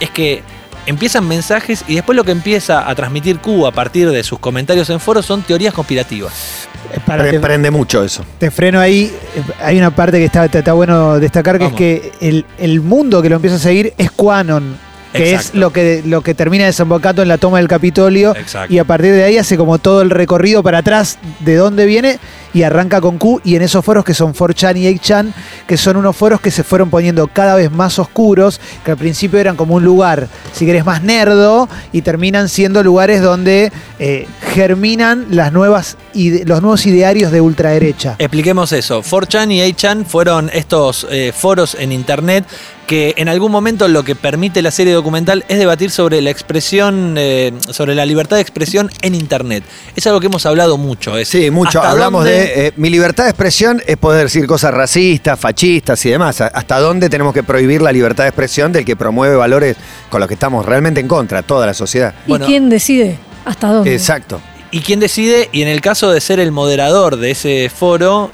es 0.00 0.10
que 0.10 0.42
empiezan 0.86 1.26
mensajes 1.26 1.84
y 1.88 1.94
después 1.94 2.16
lo 2.16 2.24
que 2.24 2.32
empieza 2.32 2.88
a 2.88 2.94
transmitir 2.94 3.38
Q 3.38 3.66
a 3.66 3.72
partir 3.72 4.10
de 4.10 4.22
sus 4.22 4.38
comentarios 4.38 4.90
en 4.90 5.00
foros 5.00 5.24
son 5.26 5.42
teorías 5.42 5.72
conspirativas. 5.74 6.66
Eh, 6.92 6.98
para- 7.06 7.22
Pre- 7.24 7.40
prende 7.40 7.70
mucho 7.70 8.04
eso. 8.04 8.24
te 8.38 8.50
freno 8.50 8.78
ahí. 8.80 9.04
Eh, 9.36 9.42
Hay 9.62 9.78
una 9.78 9.90
parte 9.94 10.18
que 10.18 10.24
está, 10.26 10.44
está- 10.44 10.58
está 10.58 10.72
bueno 10.74 11.18
destacar, 11.18 11.58
que 11.58 11.64
Vamos. 11.64 11.80
es 11.80 11.86
que 12.00 12.12
el, 12.20 12.44
el 12.58 12.80
mundo 12.80 13.22
que 13.22 13.28
lo 13.30 13.36
empieza 13.36 13.56
a 13.56 13.60
seguir 13.60 13.94
es 13.98 14.10
Quanon, 14.10 14.76
que 15.12 15.32
es 15.34 15.54
lo 15.54 15.72
que, 15.72 16.02
lo 16.04 16.22
que 16.22 16.34
termina 16.34 16.64
desembocando 16.64 17.22
en 17.22 17.28
la 17.28 17.38
toma 17.38 17.58
del 17.58 17.68
Capitolio. 17.68 18.34
Exacto. 18.36 18.72
Y 18.74 18.78
a 18.78 18.84
partir 18.84 19.12
de 19.12 19.22
ahí 19.24 19.38
hace 19.38 19.56
como 19.56 19.78
todo 19.78 20.02
el 20.02 20.10
recorrido 20.10 20.62
para 20.62 20.78
atrás 20.78 21.18
de 21.40 21.54
dónde 21.54 21.86
viene 21.86 22.18
y 22.54 22.62
arranca 22.62 23.00
con 23.00 23.18
Q 23.18 23.42
y 23.44 23.56
en 23.56 23.62
esos 23.62 23.84
foros 23.84 24.04
que 24.04 24.14
son 24.14 24.32
4chan 24.32 24.78
y 24.78 24.98
8chan, 24.98 25.32
que 25.66 25.76
son 25.76 25.96
unos 25.96 26.16
foros 26.16 26.40
que 26.40 26.50
se 26.50 26.64
fueron 26.64 26.88
poniendo 26.88 27.26
cada 27.26 27.56
vez 27.56 27.70
más 27.70 27.98
oscuros, 27.98 28.60
que 28.84 28.92
al 28.92 28.96
principio 28.96 29.38
eran 29.38 29.56
como 29.56 29.74
un 29.74 29.84
lugar, 29.84 30.28
si 30.52 30.64
querés, 30.64 30.84
más 30.84 31.02
nerdo 31.02 31.68
y 31.92 32.02
terminan 32.02 32.48
siendo 32.48 32.82
lugares 32.82 33.20
donde 33.20 33.72
eh, 33.98 34.26
germinan 34.54 35.26
las 35.30 35.52
nuevas 35.52 35.96
los 36.14 36.62
nuevos 36.62 36.86
idearios 36.86 37.32
de 37.32 37.40
ultraderecha. 37.40 38.14
Expliquemos 38.18 38.72
eso. 38.72 39.02
4chan 39.02 39.52
y 39.52 39.72
8chan 39.72 40.04
fueron 40.04 40.48
estos 40.52 41.06
eh, 41.10 41.32
foros 41.36 41.74
en 41.74 41.90
internet 41.90 42.44
que 42.86 43.14
en 43.16 43.28
algún 43.28 43.50
momento 43.50 43.88
lo 43.88 44.04
que 44.04 44.14
permite 44.14 44.62
la 44.62 44.70
serie 44.70 44.92
documental 44.92 45.44
es 45.48 45.58
debatir 45.58 45.90
sobre 45.90 46.20
la 46.22 46.30
expresión, 46.30 47.16
eh, 47.18 47.52
sobre 47.70 47.94
la 47.94 48.06
libertad 48.06 48.36
de 48.36 48.42
expresión 48.42 48.90
en 49.02 49.14
internet. 49.14 49.64
Es 49.96 50.06
algo 50.06 50.20
que 50.20 50.26
hemos 50.26 50.46
hablado 50.46 50.76
mucho. 50.78 51.16
es 51.18 51.28
Sí, 51.28 51.50
mucho. 51.50 51.82
Hablamos 51.82 52.24
dónde- 52.24 52.38
de. 52.38 52.66
eh, 52.68 52.72
mi 52.76 52.90
libertad 52.90 53.24
de 53.24 53.30
expresión 53.30 53.82
es 53.86 53.96
poder 53.96 54.24
decir 54.24 54.46
cosas 54.46 54.72
racistas, 54.74 55.38
fascistas 55.38 56.04
y 56.06 56.10
demás. 56.10 56.40
¿Hasta 56.40 56.78
dónde 56.80 57.08
tenemos 57.10 57.34
que 57.34 57.42
prohibir 57.42 57.82
la 57.82 57.92
libertad 57.92 58.24
de 58.24 58.28
expresión 58.30 58.72
del 58.72 58.84
que 58.84 58.96
promueve 58.96 59.36
valores 59.36 59.76
con 60.10 60.20
los 60.20 60.28
que 60.28 60.34
estamos 60.34 60.64
realmente 60.64 61.00
en 61.00 61.08
contra, 61.08 61.42
toda 61.42 61.66
la 61.66 61.74
sociedad? 61.74 62.14
Bueno. 62.26 62.44
¿Y 62.44 62.48
quién 62.48 62.68
decide 62.68 63.18
hasta 63.44 63.68
dónde? 63.72 63.92
Exacto. 63.94 64.40
¿Y 64.70 64.80
quién 64.80 64.98
decide? 64.98 65.48
Y 65.52 65.62
en 65.62 65.68
el 65.68 65.80
caso 65.80 66.10
de 66.10 66.20
ser 66.20 66.40
el 66.40 66.50
moderador 66.50 67.16
de 67.16 67.30
ese 67.30 67.70
foro, 67.72 68.30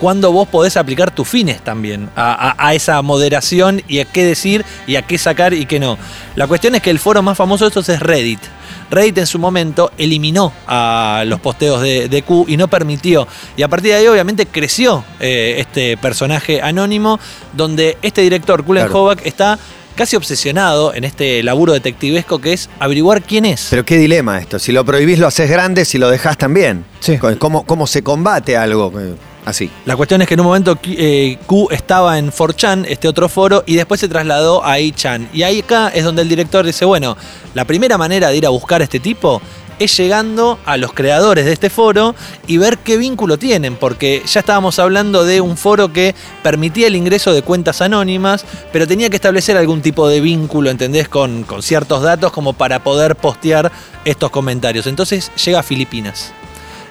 ¿cuándo 0.00 0.32
vos 0.32 0.48
podés 0.48 0.76
aplicar 0.76 1.10
tus 1.10 1.28
fines 1.28 1.60
también 1.62 2.08
a, 2.16 2.50
a- 2.50 2.68
a 2.68 2.74
esa 2.74 3.00
moderación 3.02 3.82
y 3.88 4.00
a 4.00 4.04
qué 4.04 4.24
decir 4.24 4.64
y 4.86 4.96
a 4.96 5.02
qué 5.02 5.18
sacar 5.18 5.54
y 5.54 5.66
qué 5.66 5.78
no? 5.80 5.98
La 6.36 6.46
cuestión 6.46 6.74
es 6.74 6.82
que 6.82 6.90
el 6.90 6.98
foro 6.98 7.22
más 7.22 7.36
famoso 7.36 7.64
de 7.64 7.68
estos 7.68 7.88
es 7.88 8.00
Reddit. 8.00 8.40
Reddit 8.90 9.18
en 9.18 9.26
su 9.26 9.38
momento 9.38 9.90
eliminó 9.98 10.52
a 10.66 11.24
los 11.26 11.40
posteos 11.40 11.80
de, 11.80 12.08
de 12.08 12.22
Q 12.22 12.44
y 12.48 12.56
no 12.56 12.68
permitió. 12.68 13.26
Y 13.56 13.62
a 13.62 13.68
partir 13.68 13.90
de 13.92 13.96
ahí 13.98 14.06
obviamente 14.06 14.46
creció 14.46 15.04
eh, 15.20 15.56
este 15.58 15.96
personaje 15.96 16.60
anónimo 16.60 17.18
donde 17.54 17.96
este 18.02 18.20
director, 18.20 18.62
Kulen 18.64 18.84
Claro. 18.84 19.02
Hovak, 19.04 19.24
está 19.26 19.58
casi 19.96 20.16
obsesionado 20.16 20.92
en 20.92 21.04
este 21.04 21.42
laburo 21.44 21.72
detectivesco 21.72 22.40
que 22.40 22.52
es 22.52 22.68
averiguar 22.80 23.22
quién 23.22 23.44
es. 23.44 23.68
Pero 23.70 23.84
qué 23.84 23.96
dilema 23.96 24.38
esto. 24.38 24.58
Si 24.58 24.70
lo 24.72 24.84
prohibís, 24.84 25.18
lo 25.18 25.28
haces 25.28 25.48
grande, 25.48 25.84
si 25.84 25.98
lo 25.98 26.10
dejás 26.10 26.36
también. 26.36 26.84
Sí. 27.00 27.16
¿Cómo, 27.38 27.64
cómo 27.64 27.86
se 27.86 28.02
combate 28.02 28.56
algo 28.56 28.92
así? 29.44 29.70
La 29.84 29.96
cuestión 29.96 30.22
es 30.22 30.28
que 30.28 30.34
en 30.34 30.40
un 30.40 30.46
momento 30.46 30.78
eh, 30.84 31.38
Q 31.46 31.68
estaba 31.70 32.18
en 32.18 32.30
4chan, 32.30 32.84
este 32.88 33.08
otro 33.08 33.28
foro, 33.28 33.62
y 33.66 33.76
después 33.76 34.00
se 34.00 34.08
trasladó 34.08 34.64
a 34.64 34.78
8chan. 34.78 35.28
Y 35.32 35.42
ahí 35.42 35.60
acá 35.60 35.88
es 35.88 36.04
donde 36.04 36.22
el 36.22 36.28
director 36.28 36.64
dice, 36.64 36.84
bueno, 36.84 37.16
la 37.54 37.64
primera 37.64 37.98
manera 37.98 38.28
de 38.28 38.36
ir 38.36 38.46
a 38.46 38.50
buscar 38.50 38.80
a 38.80 38.84
este 38.84 39.00
tipo 39.00 39.40
es 39.78 39.96
llegando 39.96 40.58
a 40.64 40.76
los 40.76 40.92
creadores 40.92 41.44
de 41.44 41.52
este 41.52 41.70
foro 41.70 42.14
y 42.46 42.58
ver 42.58 42.78
qué 42.78 42.96
vínculo 42.96 43.38
tienen, 43.38 43.76
porque 43.76 44.22
ya 44.26 44.40
estábamos 44.40 44.78
hablando 44.78 45.24
de 45.24 45.40
un 45.40 45.56
foro 45.56 45.92
que 45.92 46.14
permitía 46.42 46.86
el 46.86 46.96
ingreso 46.96 47.32
de 47.32 47.42
cuentas 47.42 47.80
anónimas, 47.80 48.44
pero 48.72 48.86
tenía 48.86 49.10
que 49.10 49.16
establecer 49.16 49.56
algún 49.56 49.82
tipo 49.82 50.08
de 50.08 50.20
vínculo, 50.20 50.70
¿entendés? 50.70 51.08
Con, 51.08 51.44
con 51.44 51.62
ciertos 51.62 52.02
datos 52.02 52.32
como 52.32 52.52
para 52.52 52.82
poder 52.82 53.16
postear 53.16 53.72
estos 54.04 54.30
comentarios. 54.30 54.86
Entonces 54.86 55.30
llega 55.44 55.60
a 55.60 55.62
Filipinas. 55.62 56.32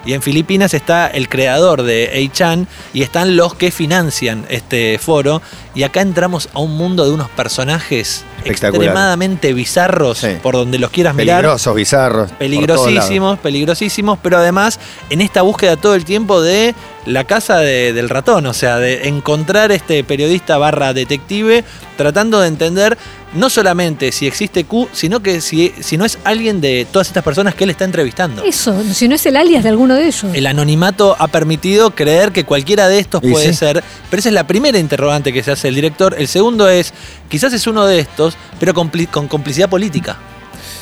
Y 0.04 0.12
en 0.12 0.22
Filipinas 0.22 0.74
está 0.74 1.06
el 1.08 1.28
creador 1.28 1.82
de 1.82 2.28
A-Chan 2.30 2.66
y 2.92 3.02
están 3.02 3.36
los 3.36 3.54
que 3.54 3.70
financian 3.70 4.44
este 4.48 4.98
foro. 4.98 5.40
Y 5.74 5.82
acá 5.82 6.00
entramos 6.02 6.48
a 6.54 6.60
un 6.60 6.76
mundo 6.76 7.04
de 7.04 7.10
unos 7.12 7.28
personajes 7.30 8.24
extremadamente 8.44 9.52
bizarros 9.52 10.18
Sí. 10.18 10.36
por 10.42 10.54
donde 10.54 10.78
los 10.78 10.90
quieras 10.90 11.14
mirar. 11.14 11.38
Peligrosos, 11.42 11.74
bizarros. 11.74 12.30
Peligrosísimos, 12.32 13.38
peligrosísimos, 13.38 14.18
pero 14.22 14.38
además 14.38 14.78
en 15.10 15.20
esta 15.20 15.42
búsqueda 15.42 15.76
todo 15.76 15.94
el 15.94 16.04
tiempo 16.04 16.40
de 16.42 16.74
la 17.06 17.24
casa 17.24 17.58
de- 17.58 17.92
del 17.92 18.08
ratón, 18.08 18.46
o 18.46 18.54
sea, 18.54 18.78
de 18.78 19.08
encontrar 19.08 19.72
este 19.72 20.02
periodista 20.04 20.56
barra 20.58 20.92
detective 20.94 21.64
tratando 21.96 22.40
de 22.40 22.48
entender 22.48 22.96
no 23.34 23.50
solamente 23.50 24.12
si 24.12 24.26
existe 24.26 24.64
Q, 24.64 24.88
sino 24.92 25.20
que 25.20 25.40
si, 25.40 25.72
si 25.80 25.96
no 25.96 26.04
es 26.04 26.18
alguien 26.24 26.60
de 26.60 26.86
todas 26.90 27.08
estas 27.08 27.24
personas 27.24 27.54
que 27.54 27.64
él 27.64 27.70
está 27.70 27.84
entrevistando. 27.84 28.42
Eso, 28.44 28.80
si 28.92 29.08
no 29.08 29.16
es 29.16 29.26
el 29.26 29.36
alias 29.36 29.64
de 29.64 29.68
alguno 29.70 29.94
de 29.94 30.06
ellos. 30.06 30.26
El 30.32 30.46
anonimato 30.46 31.16
ha 31.18 31.26
permitido 31.28 31.90
creer 31.90 32.30
que 32.32 32.44
cualquiera 32.44 32.88
de 32.88 33.00
estos 33.00 33.20
puede 33.20 33.48
sí. 33.48 33.54
ser, 33.54 33.82
pero 34.08 34.20
esa 34.20 34.28
es 34.28 34.34
la 34.34 34.46
primera 34.46 34.78
interrogante 34.78 35.32
que 35.32 35.42
se 35.42 35.50
hace 35.50 35.68
el 35.68 35.74
director. 35.74 36.14
El 36.16 36.28
segundo 36.28 36.68
es, 36.68 36.94
quizás 37.28 37.52
es 37.52 37.66
uno 37.66 37.84
de 37.86 37.98
estos, 37.98 38.36
pero 38.60 38.72
con 38.72 38.88
complicidad 39.28 39.68
política. 39.68 40.16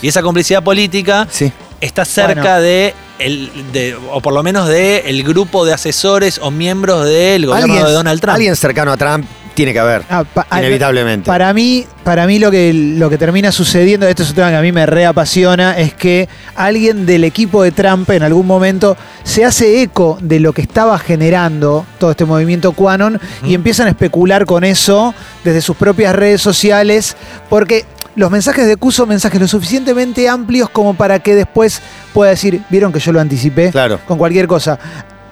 Y 0.02 0.08
esa 0.08 0.20
complicidad 0.22 0.62
política 0.62 1.26
Sí. 1.30 1.50
está 1.80 2.04
cerca 2.04 2.34
Bueno. 2.42 2.60
de, 2.60 2.94
el, 3.18 3.50
de, 3.72 3.94
o 4.10 4.20
por 4.20 4.32
lo 4.34 4.42
menos 4.42 4.68
de 4.68 5.00
el 5.06 5.22
grupo 5.24 5.64
de 5.64 5.72
asesores 5.72 6.38
o 6.42 6.50
miembros 6.50 7.04
del 7.06 7.46
gobierno 7.46 7.74
Alguien- 7.74 7.86
de 7.86 7.92
Donald 7.92 8.20
Trump. 8.20 8.34
Alguien 8.34 8.56
cercano 8.56 8.92
a 8.92 8.96
Trump 8.96 9.26
tiene 9.54 9.74
que 9.74 9.78
haber. 9.80 10.02
Ah, 10.08 10.24
pa- 10.24 10.46
ah, 10.48 10.60
Inevitablemente. 10.60 11.26
Para 11.26 11.52
mí, 11.52 11.84
para 12.04 12.26
mí 12.26 12.38
lo 12.38 12.50
que, 12.50 12.72
lo 12.72 13.10
que 13.10 13.18
termina 13.18 13.52
sucediendo, 13.52 14.08
esto 14.08 14.22
es 14.22 14.30
un 14.30 14.36
tema 14.36 14.48
que 14.48 14.56
a 14.56 14.62
mí 14.62 14.72
me 14.72 14.86
reapasiona, 14.86 15.76
es 15.78 15.92
que 15.92 16.26
alguien 16.54 17.04
del 17.04 17.22
equipo 17.24 17.62
de 17.62 17.70
Trump 17.70 18.08
en 18.10 18.22
algún 18.22 18.46
momento 18.46 18.96
se 19.24 19.44
hace 19.44 19.82
eco 19.82 20.16
de 20.22 20.40
lo 20.40 20.54
que 20.54 20.62
estaba 20.62 20.98
generando 20.98 21.84
todo 21.98 22.12
este 22.12 22.24
movimiento 22.24 22.72
QAnon 22.72 23.20
y 23.44 23.52
empiezan 23.54 23.88
a 23.88 23.90
especular 23.90 24.46
con 24.46 24.64
eso 24.64 25.14
desde 25.44 25.60
sus 25.60 25.76
propias 25.76 26.14
redes 26.16 26.40
sociales, 26.40 27.14
porque 27.50 27.84
los 28.14 28.30
mensajes 28.30 28.66
de 28.66 28.76
Q 28.76 28.90
son 28.92 29.08
mensajes 29.08 29.40
lo 29.40 29.48
suficientemente 29.48 30.28
amplios 30.28 30.68
como 30.70 30.94
para 30.94 31.18
que 31.20 31.34
después 31.34 31.80
pueda 32.12 32.30
decir, 32.30 32.62
vieron 32.68 32.92
que 32.92 33.00
yo 33.00 33.12
lo 33.12 33.20
anticipé 33.20 33.70
Claro. 33.70 33.98
con 34.06 34.18
cualquier 34.18 34.46
cosa. 34.46 34.78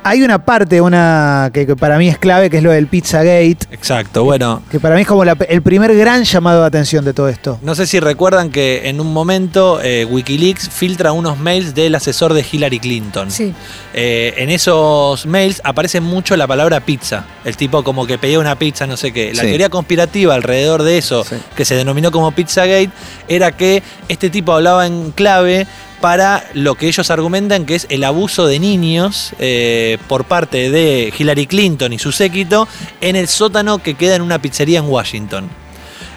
Hay 0.02 0.23
una 0.23 0.45
parte, 0.47 0.80
una 0.80 1.50
que, 1.52 1.66
que 1.66 1.76
para 1.76 1.99
mí 1.99 2.09
es 2.09 2.16
clave, 2.16 2.49
que 2.49 2.57
es 2.57 2.62
lo 2.62 2.71
del 2.71 2.87
Pizzagate, 2.87 3.59
Exacto, 3.71 4.25
bueno. 4.25 4.62
que 4.71 4.80
para 4.80 4.95
mí 4.95 5.02
es 5.02 5.07
como 5.07 5.26
la- 5.26 5.37
el 5.49 5.61
primer 5.61 5.95
gran 5.95 6.25
llamado 6.25 6.62
de 6.62 6.66
atención 6.69 7.04
de 7.04 7.12
todo 7.12 7.28
esto. 7.28 7.59
No 7.61 7.75
sé 7.75 7.87
si 7.87 8.00
recuerdan 8.00 8.50
que 8.50 8.88
en 8.88 8.99
un 8.99 9.12
momento 9.12 9.78
eh, 9.83 10.07
Wikileaks 10.07 10.71
filtra 10.71 11.12
unos 11.12 11.38
mails 11.38 11.75
del 11.75 11.95
asesor 11.95 12.33
de 12.33 12.42
Hillary 12.50 12.78
Clinton. 12.80 13.30
Sí. 13.30 13.52
Eh, 13.92 14.33
en 14.38 14.49
esos 14.49 15.26
mails 15.26 15.61
aparece 15.64 16.00
mucho 16.00 16.35
la 16.35 16.47
palabra 16.47 16.80
pizza. 16.80 17.26
El 17.45 17.59
tipo 17.59 17.85
como 17.85 18.07
que 18.07 18.16
pedía 18.16 18.38
una 18.38 18.59
pizza, 18.59 18.87
no 18.87 18.97
sé 18.97 19.12
qué. 19.12 19.35
La 19.35 19.42
Sí. 19.42 19.49
teoría 19.49 19.69
conspirativa 19.69 20.35
alrededor 20.35 20.83
de 20.83 20.97
eso, 20.97 21.25
Sí. 21.25 21.37
que 21.54 21.66
se 21.66 21.75
denominó 21.75 22.11
como 22.11 22.33
Pizzagate, 22.33 22.90
era 23.28 23.52
que 23.52 23.83
este 24.09 24.30
tipo 24.30 24.52
hablaba 24.54 24.87
en 24.87 25.11
clave 25.11 25.66
para 26.00 26.49
lo 26.54 26.75
que 26.75 26.88
ellos 26.88 27.11
argumentan 27.11 27.66
que 27.66 27.75
es 27.75 27.87
el 27.90 28.04
abuso 28.04 28.47
de 28.47 28.59
niños 28.59 29.33
eh, 29.38 29.99
por 30.09 30.25
parte 30.25 30.71
de 30.71 31.12
Hillary 31.16 31.47
Clinton 31.47 31.92
y 31.92 31.99
su 31.99 32.12
séquito 32.12 32.66
en 33.00 33.16
el 33.16 33.28
sótano 33.28 33.78
que 33.78 33.95
queda 33.95 34.16
en 34.16 34.23
una 34.23 34.40
pizzería 34.40 34.78
en 34.78 34.87
Washington. 34.87 35.49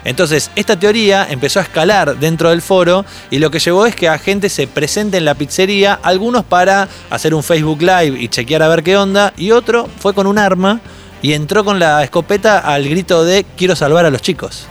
Entonces, 0.04 0.50
esta 0.54 0.78
teoría 0.78 1.26
empezó 1.30 1.60
a 1.60 1.62
escalar 1.62 2.18
dentro 2.18 2.50
del 2.50 2.60
foro 2.60 3.06
y 3.30 3.38
lo 3.38 3.50
que 3.50 3.58
llevó 3.58 3.86
es 3.86 3.96
que 3.96 4.08
a 4.08 4.18
gente 4.18 4.50
se 4.50 4.66
presente 4.66 5.16
en 5.16 5.24
la 5.24 5.34
pizzería, 5.34 5.98
algunos 6.02 6.44
para 6.44 6.88
hacer 7.08 7.34
un 7.34 7.42
Facebook 7.42 7.80
Live 7.80 8.18
y 8.20 8.28
chequear 8.28 8.62
a 8.62 8.68
ver 8.68 8.82
qué 8.82 8.98
onda, 8.98 9.32
y 9.36 9.50
otro 9.50 9.88
fue 9.98 10.12
con 10.12 10.26
un 10.26 10.38
arma 10.38 10.80
y 11.22 11.32
entró 11.32 11.64
con 11.64 11.78
la 11.78 12.04
escopeta 12.04 12.58
al 12.58 12.86
grito 12.86 13.24
de 13.24 13.46
quiero 13.56 13.74
salvar 13.74 14.04
a 14.04 14.10
los 14.10 14.20
chicos. 14.20 14.66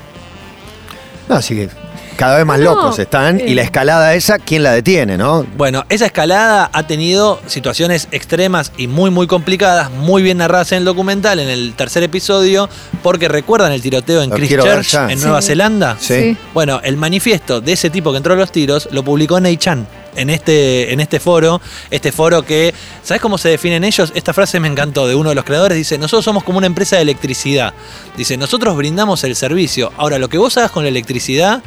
Así 1.30 1.56
que 1.56 1.83
cada 2.14 2.38
vez 2.38 2.46
más 2.46 2.60
No, 2.60 2.66
locos 2.76 3.00
están. 3.00 3.40
eh. 3.40 3.46
Y 3.48 3.54
la 3.54 3.62
escalada 3.64 4.14
esa, 4.14 4.40
¿quién 4.40 4.64
la 4.64 4.72
detiene, 4.72 5.18
no? 5.18 5.46
Bueno, 5.58 5.84
esa 5.90 6.06
escalada 6.06 6.70
ha 6.72 6.88
tenido 6.88 7.40
situaciones 7.48 8.08
extremas 8.12 8.72
y 8.78 8.88
muy 8.88 9.10
muy 9.12 9.28
complicadas, 9.28 9.92
muy 9.92 10.22
bien 10.24 10.38
narradas 10.38 10.72
en 10.72 10.80
el 10.80 10.86
documental, 10.86 11.40
en 11.40 11.50
el 11.50 11.74
tercer 11.76 12.04
episodio, 12.04 12.70
porque 13.02 13.28
recuerdan 13.28 13.72
el 13.72 13.82
tiroteo 13.82 14.22
en 14.22 14.30
Christchurch, 14.30 14.94
en 15.10 15.18
Sí. 15.20 15.24
Nueva 15.26 15.42
Zelanda. 15.42 15.98
Sí. 16.00 16.38
Bueno, 16.54 16.80
el 16.84 16.98
manifiesto 16.98 17.62
de 17.62 17.74
ese 17.74 17.90
tipo 17.90 18.12
que 18.12 18.18
entró 18.18 18.34
a 18.34 18.38
los 18.38 18.52
tiros 18.52 18.88
lo 18.92 19.04
publicó 19.04 19.40
Neichan 19.40 19.88
en 20.16 20.30
este, 20.30 20.94
en 20.94 21.00
este 21.00 21.20
foro. 21.20 21.60
Este 21.90 22.12
foro 22.12 22.44
que, 22.44 22.74
¿sabes 23.04 23.22
cómo 23.22 23.38
se 23.40 23.50
definen 23.50 23.84
ellos? 23.84 24.12
Esta 24.16 24.32
frase 24.34 24.60
me 24.60 24.68
encantó 24.68 25.08
de 25.08 25.16
uno 25.16 25.30
de 25.30 25.36
los 25.36 25.44
creadores. 25.44 25.76
Dice, 25.78 25.98
nosotros 25.98 26.24
somos 26.26 26.44
como 26.44 26.60
una 26.60 26.68
empresa 26.68 26.96
de 26.98 27.02
electricidad. 27.02 27.74
Dice, 28.16 28.38
nosotros 28.38 28.76
brindamos 28.78 29.24
el 29.24 29.36
servicio. 29.36 29.92
Ahora, 29.98 30.20
lo 30.20 30.30
que 30.30 30.38
vos 30.38 30.56
hagas 30.58 30.70
con 30.72 30.84
la 30.84 30.90
electricidad 30.90 31.64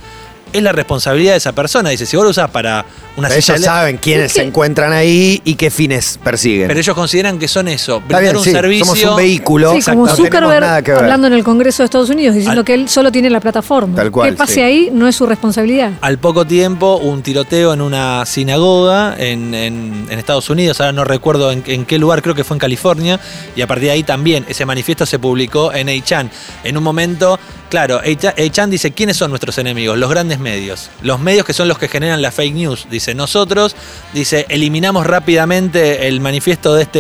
es 0.53 0.63
la 0.63 0.73
responsabilidad 0.73 1.33
de 1.33 1.39
esa 1.39 1.53
persona. 1.53 1.91
Dice, 1.91 2.07
si 2.07 2.17
vos 2.17 2.25
lo 2.25 2.31
usás 2.31 2.51
para 2.51 2.85
una 3.17 3.29
Ellos 3.29 3.45
silla 3.45 3.57
elé- 3.57 3.65
saben 3.65 3.97
quiénes 3.99 4.27
Es 4.27 4.33
se 4.33 4.43
encuentran 4.43 4.93
ahí 4.93 5.41
y 5.45 5.55
qué 5.55 5.71
fines 5.71 6.19
persiguen. 6.23 6.69
Pero 6.69 6.81
ellos 6.81 6.95
consideran 6.95 7.39
que 7.39 7.49
son 7.49 7.69
eso, 7.69 7.97
Está 7.97 8.07
brindar 8.07 8.23
bien, 8.23 8.37
un 8.37 8.45
sí, 8.45 8.51
servicio. 8.53 8.85
somos 8.87 9.05
un 9.11 9.17
vehículo. 9.17 9.75
Sí, 9.81 9.91
como 9.91 10.09
Zuckerberg 10.09 10.85
que 10.85 10.93
hablando 10.93 11.27
en 11.27 11.33
el 11.33 11.43
Congreso 11.45 11.83
de 11.83 11.87
Estados 11.87 12.11
Unidos, 12.11 12.35
diciendo 12.35 12.61
Al- 12.61 12.65
que 12.65 12.75
él 12.75 12.89
solo 12.89 13.11
tiene 13.13 13.31
la 13.31 13.41
plataforma. 13.41 13.97
Tal 13.97 14.11
cual, 14.11 14.31
que 14.31 14.37
pase 14.37 14.55
sí. 14.55 14.61
ahí 14.61 14.91
no 14.93 15.09
es 15.09 15.17
su 15.17 15.27
responsabilidad. 15.27 15.93
Al 16.01 16.19
poco 16.19 16.47
tiempo, 16.47 16.97
un 16.97 17.23
tiroteo 17.23 17.73
en 17.75 17.81
una 17.81 18.25
sinagoga 18.27 19.15
en, 19.19 19.55
en- 19.55 20.07
en 20.11 20.19
Estados 20.19 20.49
Unidos, 20.51 20.81
ahora 20.81 20.93
no 20.93 21.05
recuerdo 21.05 21.51
en, 21.53 21.63
en 21.67 21.85
qué 21.85 21.99
lugar, 21.99 22.23
creo 22.23 22.35
que 22.35 22.45
fue 22.45 22.55
en 22.55 22.61
California, 22.61 23.19
y 23.55 23.63
a 23.63 23.67
partir 23.67 23.87
de 23.87 23.93
ahí 23.93 24.03
también 24.03 24.45
ese 24.49 24.65
manifiesto 24.65 25.05
se 25.07 25.19
publicó 25.19 25.73
en 25.73 25.89
A-Chan. 25.89 26.31
En 26.65 26.77
un 26.77 26.83
momento, 26.85 27.39
claro, 27.69 28.01
A-Chan 28.01 28.71
dice, 28.71 28.93
¿quiénes 28.93 29.17
son 29.17 29.31
nuestros 29.31 29.59
enemigos? 29.59 29.99
Los 29.99 30.11
grandes 30.11 30.39
medios. 30.39 30.91
Los 31.03 31.21
medios 31.21 31.45
que 31.45 31.53
son 31.53 31.69
los 31.69 31.79
que 31.79 31.89
generan 31.89 32.23
la 32.23 32.31
fake 32.31 32.55
news. 32.55 32.87
Dice, 32.91 33.15
nosotros, 33.15 33.77
dice, 34.13 34.47
eliminamos 34.49 35.07
rápidamente 35.07 36.09
el 36.09 36.21
manifiesto 36.21 36.75
de 36.75 36.83
este, 36.83 36.99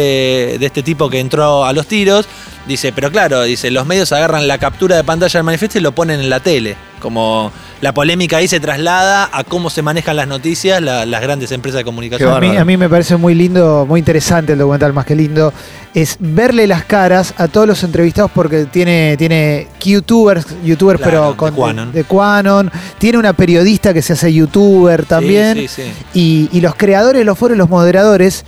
de 0.58 0.66
este 0.66 0.82
tipo 0.82 1.08
que 1.08 1.20
entró 1.20 1.64
a 1.64 1.73
los 1.73 1.87
tiros. 1.87 2.26
Dice, 2.66 2.92
pero 2.92 3.12
claro, 3.12 3.42
dice, 3.44 3.70
los 3.70 3.87
medios 3.87 4.11
agarran 4.12 4.49
la 4.49 4.58
captura 4.58 4.96
de 4.96 5.04
pantalla 5.04 5.38
del 5.38 5.44
manifiesto 5.44 5.78
y 5.78 5.82
lo 5.82 5.92
ponen 5.92 6.18
en 6.18 6.28
la 6.28 6.40
tele. 6.40 6.76
Como 6.99 7.52
la 7.80 7.92
polémica 7.94 8.38
ahí 8.38 8.49
se 8.49 8.58
traslada 8.58 9.28
a 9.32 9.44
cómo 9.44 9.70
se 9.70 9.82
manejan 9.82 10.16
las 10.16 10.26
noticias 10.26 10.82
la- 10.82 11.06
las 11.06 11.20
grandes 11.20 11.52
empresas 11.52 11.78
de 11.78 11.85
comunicación. 11.85 12.32
A 12.32 12.40
mí, 12.40 12.56
a 12.56 12.64
mí 12.64 12.76
me 12.76 12.88
parece 12.88 13.16
muy 13.16 13.35
lindo, 13.37 13.87
muy 13.88 14.00
interesante 14.00 14.54
el 14.54 14.58
documental, 14.58 14.92
más 14.92 15.06
que 15.06 15.14
lindo, 15.14 15.52
es 15.94 16.16
verle 16.18 16.66
las 16.66 16.85
caras 16.85 17.35
a 17.37 17.46
todos 17.46 17.68
los 17.68 17.85
entrevistados 17.85 18.32
porque 18.35 18.64
tiene, 18.64 19.14
tiene 19.16 19.68
youtubers, 19.80 20.46
youtubers 20.64 20.99
Claro, 21.00 21.11
pero 21.12 21.30
de 21.32 21.37
con 21.37 21.54
Quanon. 21.54 21.92
de 21.92 22.02
Quanon, 22.02 22.73
tiene 22.99 23.18
una 23.18 23.32
periodista 23.35 23.94
que 23.94 24.02
se 24.02 24.14
hace 24.14 24.32
youtuber 24.32 25.04
también, 25.04 25.54
Sí, 25.56 25.68
sí, 25.68 25.82
sí. 25.85 25.92
Y, 26.52 26.58
y 26.58 26.61
los 26.62 26.75
creadores, 26.75 27.25
los 27.25 27.38
foros, 27.38 27.56
los 27.56 27.68
moderadores, 27.68 28.44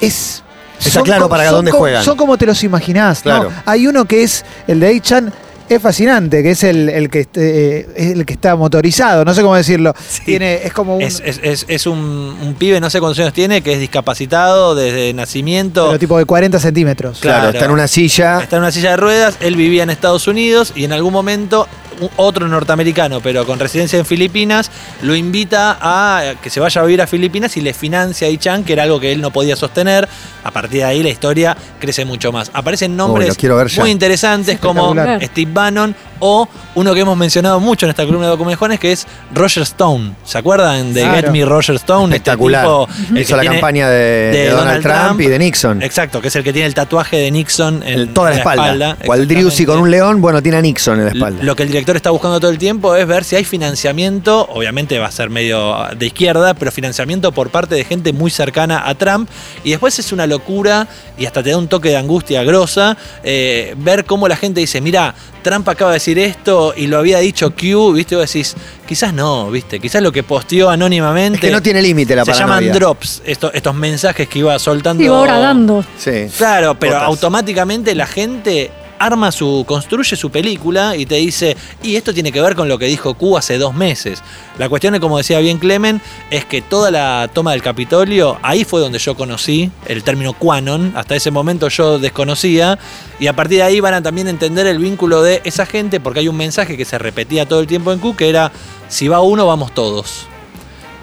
es... 0.00 0.42
Está 0.78 0.90
son 0.90 1.02
claro 1.04 1.28
para 1.28 1.50
dónde 1.50 1.70
juegan. 1.70 2.02
Son 2.04 2.16
como 2.16 2.36
te 2.38 2.46
los 2.46 2.62
imaginás, 2.64 3.18
¿no? 3.24 3.30
Claro. 3.30 3.52
Hay 3.66 3.86
uno 3.86 4.04
que 4.04 4.22
es 4.24 4.44
el 4.66 4.80
de 4.80 4.96
A-Chan, 4.96 5.32
es 5.68 5.80
fascinante, 5.80 6.42
que 6.42 6.50
es 6.50 6.64
el, 6.64 6.88
el 6.88 7.08
que 7.08 7.26
eh, 7.34 7.86
es 7.96 8.10
el 8.12 8.26
que 8.26 8.34
está 8.34 8.56
motorizado, 8.56 9.24
no 9.24 9.32
sé 9.32 9.40
cómo 9.42 9.54
decirlo. 9.54 9.94
Tiene, 10.24 10.54
es 10.64 10.72
como 10.72 10.96
un 10.96 11.02
Es, 11.02 11.22
es- 11.24 11.40
es- 11.42 11.64
es 11.68 11.86
un, 11.86 11.98
un 11.98 12.54
pibe, 12.58 12.78
no 12.80 12.90
sé 12.90 13.00
cuántos 13.00 13.20
años 13.20 13.32
tiene, 13.32 13.62
que 13.62 13.72
es 13.74 13.80
discapacitado 13.80 14.74
desde 14.74 15.14
nacimiento. 15.14 15.86
pero 15.86 15.98
tipo 15.98 16.18
de 16.18 16.24
40 16.26 16.58
centímetros. 16.58 17.20
Claro, 17.20 17.38
Claro. 17.42 17.52
está 17.54 17.64
en 17.66 17.70
una 17.70 17.88
silla. 17.88 18.40
Está 18.42 18.56
en 18.56 18.62
una 18.62 18.72
silla 18.72 18.90
de 18.90 18.96
ruedas, 18.98 19.36
él 19.40 19.56
vivía 19.56 19.82
en 19.84 19.90
Estados 19.90 20.26
Unidos 20.26 20.72
y 20.74 20.84
en 20.84 20.92
algún 20.92 21.12
momento 21.12 21.66
otro 22.16 22.48
norteamericano, 22.48 23.20
pero 23.20 23.46
con 23.46 23.58
residencia 23.58 23.98
en 23.98 24.06
Filipinas, 24.06 24.70
lo 25.02 25.14
invita 25.14 25.78
a 25.80 26.34
que 26.42 26.50
se 26.50 26.60
vaya 26.60 26.80
a 26.80 26.84
vivir 26.84 27.02
a 27.02 27.06
Filipinas 27.06 27.56
y 27.56 27.60
le 27.60 27.74
financia 27.74 28.26
a 28.26 28.30
Ichan, 28.30 28.64
que 28.64 28.72
era 28.72 28.84
algo 28.84 29.00
que 29.00 29.12
él 29.12 29.20
no 29.20 29.30
podía 29.30 29.56
sostener. 29.56 30.08
A 30.44 30.50
partir 30.50 30.80
de 30.80 30.84
ahí 30.84 31.02
la 31.02 31.08
historia 31.08 31.56
crece 31.78 32.04
mucho 32.04 32.32
más. 32.32 32.50
Aparecen 32.52 32.96
nombres 32.96 33.36
muy 33.78 33.90
interesantes 33.90 34.58
como. 34.58 34.94
Steve 35.22 35.50
Bannon 35.52 35.94
o 36.24 36.48
uno 36.76 36.94
que 36.94 37.00
hemos 37.00 37.16
mencionado 37.16 37.58
mucho 37.58 37.84
en 37.86 37.90
esta 37.90 38.04
columna 38.06 38.26
de 38.26 38.30
Documentones, 38.30 38.78
que 38.78 38.92
es 38.92 39.06
Roger 39.34 39.64
Stone. 39.64 40.12
¿Se 40.24 40.38
acuerdan 40.38 40.94
de 40.94 41.02
Claro. 41.02 41.16
Get 41.16 41.30
Me 41.32 41.44
Roger 41.44 41.74
Stone? 41.74 42.04
Este 42.04 42.30
Espectacular. 42.30 42.62
tipo, 42.64 42.88
el 43.10 43.18
Hizo 43.18 43.28
que 43.28 43.36
la 43.36 43.40
tiene- 43.42 43.56
campaña 43.56 43.88
de, 43.90 43.98
de 44.32 44.50
Donald, 44.50 44.82
Trump, 44.82 45.20
y 45.20 45.26
de 45.26 45.38
Nixon. 45.38 45.82
Exacto, 45.82 46.20
que 46.20 46.28
es 46.28 46.36
el 46.36 46.44
que 46.44 46.52
tiene 46.52 46.66
el 46.68 46.74
tatuaje 46.74 47.16
de 47.16 47.30
Nixon 47.32 47.82
en, 47.82 48.00
En 48.00 48.14
toda 48.14 48.30
la 48.30 48.34
en 48.36 48.38
espalda. 48.38 48.96
Cual 49.04 49.26
Driussi 49.26 49.66
con 49.66 49.78
un 49.80 49.90
león, 49.90 50.20
bueno, 50.22 50.40
tiene 50.40 50.58
a 50.58 50.62
Nixon 50.62 50.98
en 51.00 51.06
la 51.06 51.10
espalda. 51.12 51.42
Lo 51.42 51.56
que 51.56 51.64
el 51.64 51.68
director 51.70 51.96
está 51.96 52.10
buscando 52.10 52.38
todo 52.38 52.50
el 52.52 52.58
tiempo 52.58 52.94
es 52.94 53.06
ver 53.06 53.24
si 53.24 53.34
hay 53.36 53.44
financiamiento, 53.44 54.46
obviamente 54.52 54.98
va 54.98 55.06
a 55.08 55.10
ser 55.10 55.28
medio 55.28 55.74
de 55.96 56.06
izquierda, 56.06 56.54
pero 56.54 56.70
financiamiento 56.70 57.32
por 57.32 57.50
parte 57.50 57.74
de 57.74 57.84
gente 57.84 58.12
muy 58.12 58.30
cercana 58.30 58.88
a 58.88 58.94
Trump. 58.94 59.28
Y 59.64 59.70
después 59.70 59.98
es 59.98 60.12
una 60.12 60.26
locura 60.26 60.86
y 61.18 61.26
hasta 61.26 61.42
te 61.42 61.50
da 61.50 61.56
un 61.58 61.68
toque 61.68 61.88
de 61.88 61.96
angustia 61.96 62.44
grosa 62.44 62.96
eh, 63.24 63.74
ver 63.78 64.04
cómo 64.04 64.28
la 64.28 64.36
gente 64.36 64.60
dice, 64.60 64.80
mira, 64.80 65.14
Trump 65.42 65.68
acaba 65.68 65.90
de 65.90 65.96
decir 65.96 66.18
esto 66.18 66.72
y 66.76 66.86
lo 66.86 66.98
había 66.98 67.18
dicho 67.18 67.50
Q, 67.54 67.92
¿viste? 67.92 68.16
Vos 68.16 68.26
decís, 68.32 68.54
quizás 68.86 69.12
no, 69.12 69.50
¿viste? 69.50 69.80
Quizás 69.80 70.02
lo 70.02 70.12
que 70.12 70.22
posteó 70.22 70.70
anónimamente. 70.70 71.36
Es 71.38 71.40
que 71.40 71.50
no 71.50 71.60
tiene 71.62 71.82
límite 71.82 72.16
la 72.16 72.24
Se 72.24 72.32
paranoia. 72.32 72.60
llaman 72.60 72.72
drops, 72.78 73.22
esto- 73.26 73.52
estos 73.52 73.74
mensajes 73.74 74.28
que 74.28 74.38
iba 74.38 74.58
soltando. 74.58 75.12
Va 75.12 75.18
ahora 75.18 75.38
dando. 75.38 75.84
Sí. 75.98 76.26
Claro, 76.38 76.76
pero 76.78 76.92
Botas. 76.94 77.08
automáticamente 77.08 77.94
la 77.94 78.06
gente 78.06 78.70
arma 79.04 79.32
su, 79.32 79.64
construye 79.66 80.16
su 80.16 80.30
película 80.30 80.96
y 80.96 81.06
te 81.06 81.16
dice, 81.16 81.56
y 81.82 81.96
esto 81.96 82.14
tiene 82.14 82.30
que 82.32 82.40
ver 82.40 82.54
con 82.54 82.68
lo 82.68 82.78
que 82.78 82.86
dijo 82.86 83.14
Q 83.14 83.36
hace 83.36 83.58
dos 83.58 83.74
meses. 83.74 84.22
La 84.58 84.68
cuestión, 84.68 84.94
es, 84.94 85.00
como 85.00 85.18
decía 85.18 85.38
bien 85.40 85.58
Clemen, 85.58 86.00
es 86.30 86.44
que 86.44 86.62
toda 86.62 86.90
la 86.90 87.28
toma 87.32 87.52
del 87.52 87.62
Capitolio, 87.62 88.38
ahí 88.42 88.64
fue 88.64 88.80
donde 88.80 88.98
yo 88.98 89.14
conocí 89.14 89.70
el 89.86 90.02
término 90.02 90.32
Quanon, 90.34 90.92
hasta 90.96 91.16
ese 91.16 91.30
momento 91.30 91.68
yo 91.68 91.98
desconocía, 91.98 92.78
y 93.18 93.26
a 93.26 93.34
partir 93.34 93.58
de 93.58 93.64
ahí 93.64 93.80
van 93.80 93.94
a 93.94 94.02
también 94.02 94.28
entender 94.28 94.66
el 94.66 94.78
vínculo 94.78 95.22
de 95.22 95.40
esa 95.44 95.66
gente, 95.66 96.00
porque 96.00 96.20
hay 96.20 96.28
un 96.28 96.36
mensaje 96.36 96.76
que 96.76 96.84
se 96.84 96.98
repetía 96.98 97.46
todo 97.46 97.60
el 97.60 97.66
tiempo 97.66 97.92
en 97.92 97.98
Q, 97.98 98.16
que 98.16 98.28
era, 98.28 98.52
si 98.88 99.08
va 99.08 99.20
uno, 99.20 99.46
vamos 99.46 99.74
todos. 99.74 100.26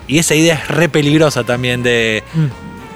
Y 0.07 0.17
esa 0.17 0.35
idea 0.35 0.55
es 0.55 0.67
re 0.67 0.89
peligrosa 0.89 1.43
también 1.43 1.83
de... 1.83 2.23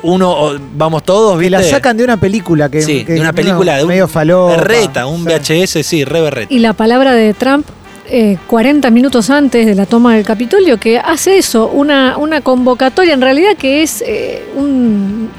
Uno, 0.04 0.32
o- 0.32 0.56
vamos 0.76 1.04
todos, 1.04 1.34
Que 1.40 1.50
¿viste? 1.50 1.52
la 1.52 1.64
sacan 1.64 1.96
de 1.98 2.04
una 2.04 2.18
película 2.18 2.70
que, 2.70 2.82
Sí, 2.82 3.06
que- 3.06 3.14
de 3.14 3.22
una 3.22 3.34
película 3.34 3.78
de 3.78 3.84
un 3.84 3.90
medio 3.90 4.08
falopa. 4.08 4.58
berreta, 4.58 5.06
un. 5.06 5.24
VHS, 5.24 5.82
sí, 5.84 6.04
re 6.04 6.22
berreta. 6.22 6.54
Y 6.54 6.60
la 6.60 6.74
palabra 6.74 7.14
de 7.14 7.34
Trump, 7.34 7.66
eh, 8.10 8.38
40 8.48 8.90
minutos 8.90 9.30
antes 9.30 9.66
de 9.66 9.76
la 9.76 9.86
toma 9.86 10.16
del 10.16 10.26
Capitolio, 10.26 10.78
que 10.78 11.00
hace 11.00 11.38
eso, 11.38 11.68
una, 11.70 12.18
una 12.18 12.42
convocatoria 12.42 13.14
en 13.14 13.22
realidad 13.22 13.56
que 13.58 13.82
es 13.84 14.04
eh, 14.06 14.44
un- 14.56 15.30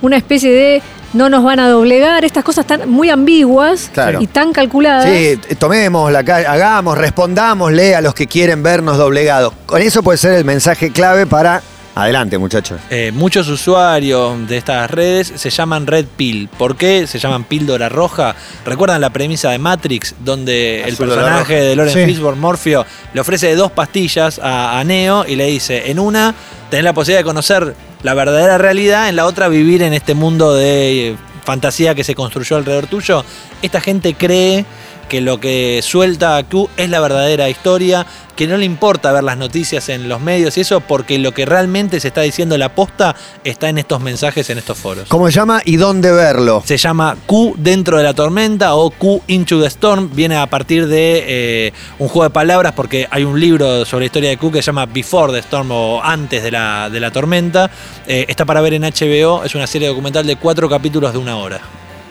una 0.00 0.16
especie 0.16 0.52
de 0.52 0.82
no 1.14 1.28
nos 1.30 1.42
van 1.42 1.58
a 1.58 1.68
doblegar, 1.68 2.24
estas 2.24 2.44
cosas 2.44 2.66
tan 2.66 2.88
muy 2.88 3.08
ambiguas 3.10 3.90
Claro. 3.92 4.20
y 4.20 4.26
tan 4.26 4.52
calculadas. 4.52 5.06
Sí, 5.06 5.40
tomemos 5.58 6.12
la 6.12 6.22
ca- 6.22 6.52
hagamos, 6.52 6.96
respondámosle 6.98 7.96
a 7.96 8.00
los 8.02 8.14
que 8.14 8.26
quieren 8.26 8.62
vernos 8.62 8.96
doblegados. 8.98 9.54
Con 9.66 9.80
eso 9.82 10.02
puede 10.02 10.18
ser 10.18 10.34
el 10.34 10.44
mensaje 10.44 10.92
clave 10.92 11.26
para. 11.26 11.62
Adelante, 11.98 12.38
muchachos. 12.38 12.80
Eh, 12.90 13.10
muchos 13.12 13.48
usuarios 13.48 14.48
de 14.48 14.56
estas 14.56 14.88
redes 14.88 15.32
se 15.34 15.50
llaman 15.50 15.84
Red 15.84 16.06
Pill. 16.16 16.48
¿Por 16.56 16.76
qué 16.76 17.08
se 17.08 17.18
llaman 17.18 17.42
píldora 17.42 17.88
roja? 17.88 18.36
¿Recuerdan 18.64 19.00
la 19.00 19.10
premisa 19.10 19.50
de 19.50 19.58
Matrix, 19.58 20.14
donde 20.20 20.84
el 20.84 20.94
Azul 20.94 21.08
personaje 21.08 21.54
de 21.60 21.74
Lawrence 21.74 22.04
Sí. 22.04 22.12
Fishburne, 22.12 22.40
Morfeo, 22.40 22.86
le 23.12 23.20
ofrece 23.20 23.52
dos 23.56 23.72
pastillas 23.72 24.38
a, 24.38 24.78
a 24.78 24.84
Neo 24.84 25.24
y 25.26 25.34
le 25.34 25.46
dice, 25.46 25.90
en 25.90 25.98
una 25.98 26.36
tenés 26.70 26.84
la 26.84 26.92
posibilidad 26.92 27.20
de 27.20 27.24
conocer 27.24 27.74
la 28.04 28.14
verdadera 28.14 28.58
realidad, 28.58 29.08
en 29.08 29.16
la 29.16 29.26
otra 29.26 29.48
vivir 29.48 29.82
en 29.82 29.92
este 29.92 30.14
mundo 30.14 30.54
de 30.54 31.08
eh, 31.08 31.16
fantasía 31.42 31.96
que 31.96 32.04
se 32.04 32.14
construyó 32.14 32.58
alrededor 32.58 32.86
tuyo? 32.86 33.24
Esta 33.60 33.80
gente 33.80 34.14
cree 34.14 34.64
que 35.08 35.20
lo 35.20 35.40
que 35.40 35.80
suelta 35.82 36.42
Q 36.44 36.68
es 36.76 36.90
la 36.90 37.00
verdadera 37.00 37.48
historia, 37.48 38.06
que 38.36 38.46
no 38.46 38.56
le 38.56 38.64
importa 38.64 39.10
ver 39.10 39.24
las 39.24 39.36
noticias 39.36 39.88
en 39.88 40.08
los 40.08 40.20
medios 40.20 40.56
y 40.56 40.60
eso, 40.60 40.80
porque 40.80 41.18
lo 41.18 41.32
que 41.32 41.44
realmente 41.44 41.98
se 41.98 42.08
está 42.08 42.20
diciendo 42.20 42.56
la 42.56 42.74
posta 42.74 43.16
está 43.42 43.68
en 43.68 43.78
estos 43.78 44.00
mensajes, 44.00 44.48
en 44.50 44.58
estos 44.58 44.78
foros. 44.78 45.08
¿Cómo 45.08 45.26
se 45.26 45.32
llama 45.32 45.60
y 45.64 45.76
dónde 45.76 46.12
verlo? 46.12 46.62
Se 46.64 46.76
llama 46.76 47.16
Q 47.26 47.54
dentro 47.58 47.96
de 47.96 48.04
la 48.04 48.14
tormenta 48.14 48.76
o 48.76 48.90
Q 48.90 49.22
into 49.26 49.60
the 49.60 49.66
storm. 49.66 50.10
Viene 50.14 50.36
a 50.36 50.46
partir 50.46 50.86
de 50.86 51.24
eh, 51.26 51.72
un 51.98 52.06
juego 52.06 52.24
de 52.24 52.30
palabras 52.30 52.74
porque 52.74 53.08
hay 53.10 53.24
un 53.24 53.40
libro 53.40 53.84
sobre 53.84 54.02
la 54.02 54.06
historia 54.06 54.30
de 54.30 54.36
Q 54.36 54.52
que 54.52 54.62
se 54.62 54.66
llama 54.66 54.86
Before 54.86 55.32
the 55.32 55.40
Storm 55.40 55.72
o 55.72 56.00
Antes 56.02 56.42
de 56.42 56.52
la, 56.52 56.88
de 56.90 57.00
la 57.00 57.10
tormenta. 57.10 57.70
Eh, 58.06 58.26
está 58.28 58.44
para 58.44 58.60
ver 58.60 58.74
en 58.74 58.82
HBO. 58.82 59.42
Es 59.44 59.56
una 59.56 59.66
serie 59.66 59.88
documental 59.88 60.26
de 60.26 60.36
cuatro 60.36 60.68
capítulos 60.68 61.12
de 61.12 61.18
una 61.18 61.36
hora. 61.38 61.60